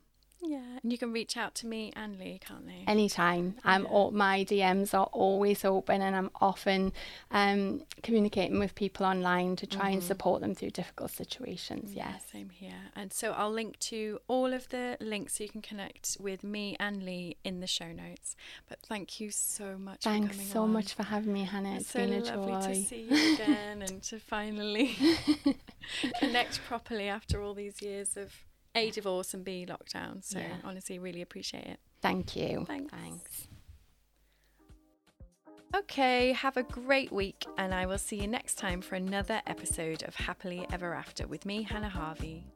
Yeah. 0.46 0.78
And 0.82 0.92
you 0.92 0.98
can 0.98 1.12
reach 1.12 1.36
out 1.36 1.54
to 1.56 1.66
me 1.66 1.92
and 1.96 2.18
Lea, 2.18 2.38
can't 2.46 2.66
they? 2.66 2.84
Anytime. 2.86 3.56
I'm 3.64 3.84
Yeah. 3.84 3.88
all, 3.90 4.10
my 4.10 4.44
DMs 4.44 4.92
are 4.94 5.06
always 5.06 5.64
open 5.64 6.02
and 6.02 6.14
I'm 6.14 6.30
often 6.40 6.92
um, 7.30 7.82
communicating 8.02 8.58
with 8.58 8.74
people 8.74 9.06
online 9.06 9.56
to 9.56 9.66
try 9.66 9.90
and 9.90 10.02
support 10.02 10.40
them 10.42 10.54
through 10.54 10.70
difficult 10.70 11.10
situations. 11.10 11.94
Yeah, 11.94 12.10
Yes. 12.12 12.24
same 12.30 12.50
here. 12.50 12.90
And 12.94 13.12
so 13.12 13.32
I'll 13.32 13.50
link 13.50 13.78
to 13.90 14.18
all 14.28 14.52
of 14.52 14.68
the 14.68 14.96
links 15.00 15.38
so 15.38 15.44
you 15.44 15.50
can 15.50 15.62
connect 15.62 16.16
with 16.20 16.44
me 16.44 16.76
and 16.78 17.02
Lea 17.04 17.36
in 17.44 17.60
the 17.60 17.66
show 17.66 17.90
notes. 17.92 18.36
But 18.68 18.80
thank 18.80 19.20
you 19.20 19.30
so 19.30 19.78
much. 19.78 20.02
for 20.02 20.10
Thanks 20.10 20.40
so 20.40 20.62
on. 20.64 20.72
much 20.72 20.94
for 20.94 21.04
having 21.04 21.32
me, 21.32 21.44
Hannah. 21.44 21.76
It's 21.76 21.82
It's 21.84 21.90
so 21.92 21.98
been 22.00 22.12
a 22.12 22.20
lovely 22.36 22.52
joy. 22.52 22.82
to 22.82 22.88
see 22.88 23.02
you 23.10 23.34
again 23.34 23.82
and 23.88 24.02
to 24.04 24.18
finally 24.18 24.94
connect 26.18 26.62
properly 26.64 27.08
after 27.08 27.40
all 27.42 27.54
these 27.54 27.80
years 27.82 28.16
of 28.16 28.32
A, 28.74 28.90
divorce 28.90 29.34
and 29.34 29.44
B, 29.44 29.66
lockdown. 29.68 30.24
So 30.24 30.38
Yeah. 30.38 30.56
honestly, 30.64 30.98
really 30.98 31.22
appreciate 31.22 31.66
it. 31.66 31.80
Thank 32.02 32.34
you. 32.36 32.64
Thanks. 32.66 32.92
Thanks. 32.92 33.48
Okay, 35.74 36.32
have 36.32 36.56
a 36.56 36.62
great 36.62 37.10
week, 37.10 37.44
and 37.58 37.74
I 37.74 37.86
will 37.86 37.98
see 37.98 38.20
you 38.20 38.28
next 38.28 38.58
time 38.58 38.80
for 38.80 38.94
another 38.94 39.42
episode 39.46 40.04
of 40.04 40.14
Happily 40.14 40.64
Ever 40.72 40.94
After 40.94 41.26
with 41.26 41.44
me, 41.44 41.62
Hannah 41.64 41.88
Harvey. 41.88 42.46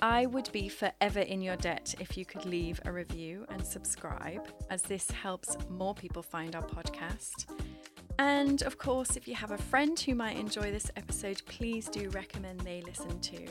I 0.00 0.26
would 0.26 0.50
be 0.50 0.68
forever 0.68 1.20
in 1.20 1.42
your 1.42 1.56
debt 1.56 1.94
if 2.00 2.16
you 2.16 2.24
could 2.24 2.46
leave 2.46 2.80
a 2.84 2.92
review 2.92 3.44
and 3.50 3.64
subscribe, 3.64 4.48
as 4.70 4.82
this 4.82 5.10
helps 5.10 5.56
more 5.68 5.94
people 5.94 6.22
find 6.22 6.56
our 6.56 6.62
podcast. 6.66 7.46
And 8.18 8.62
of 8.62 8.78
course, 8.78 9.16
if 9.16 9.28
you 9.28 9.34
have 9.34 9.50
a 9.50 9.58
friend 9.58 9.98
who 9.98 10.14
might 10.14 10.36
enjoy 10.38 10.70
this 10.70 10.90
episode, 10.96 11.42
please 11.46 11.88
do 11.88 12.08
recommend 12.10 12.60
they 12.60 12.80
listen 12.80 13.20
too. 13.20 13.46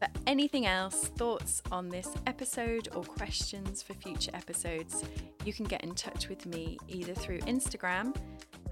For 0.00 0.08
anything 0.26 0.64
else, 0.64 1.08
thoughts 1.08 1.62
on 1.70 1.90
this 1.90 2.08
episode, 2.26 2.88
or 2.94 3.04
questions 3.04 3.82
for 3.82 3.92
future 3.92 4.30
episodes, 4.32 5.04
you 5.44 5.52
can 5.52 5.66
get 5.66 5.84
in 5.84 5.94
touch 5.94 6.30
with 6.30 6.46
me 6.46 6.78
either 6.88 7.12
through 7.12 7.40
Instagram 7.40 8.16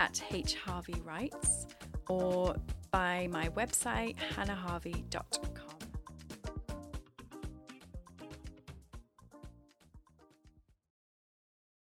at 0.01 0.15
hharveyWrites 0.67 1.67
or 2.09 2.57
by 2.91 3.29
my 3.31 3.51
website 3.51 4.17
hannahharvey.com. 4.35 5.68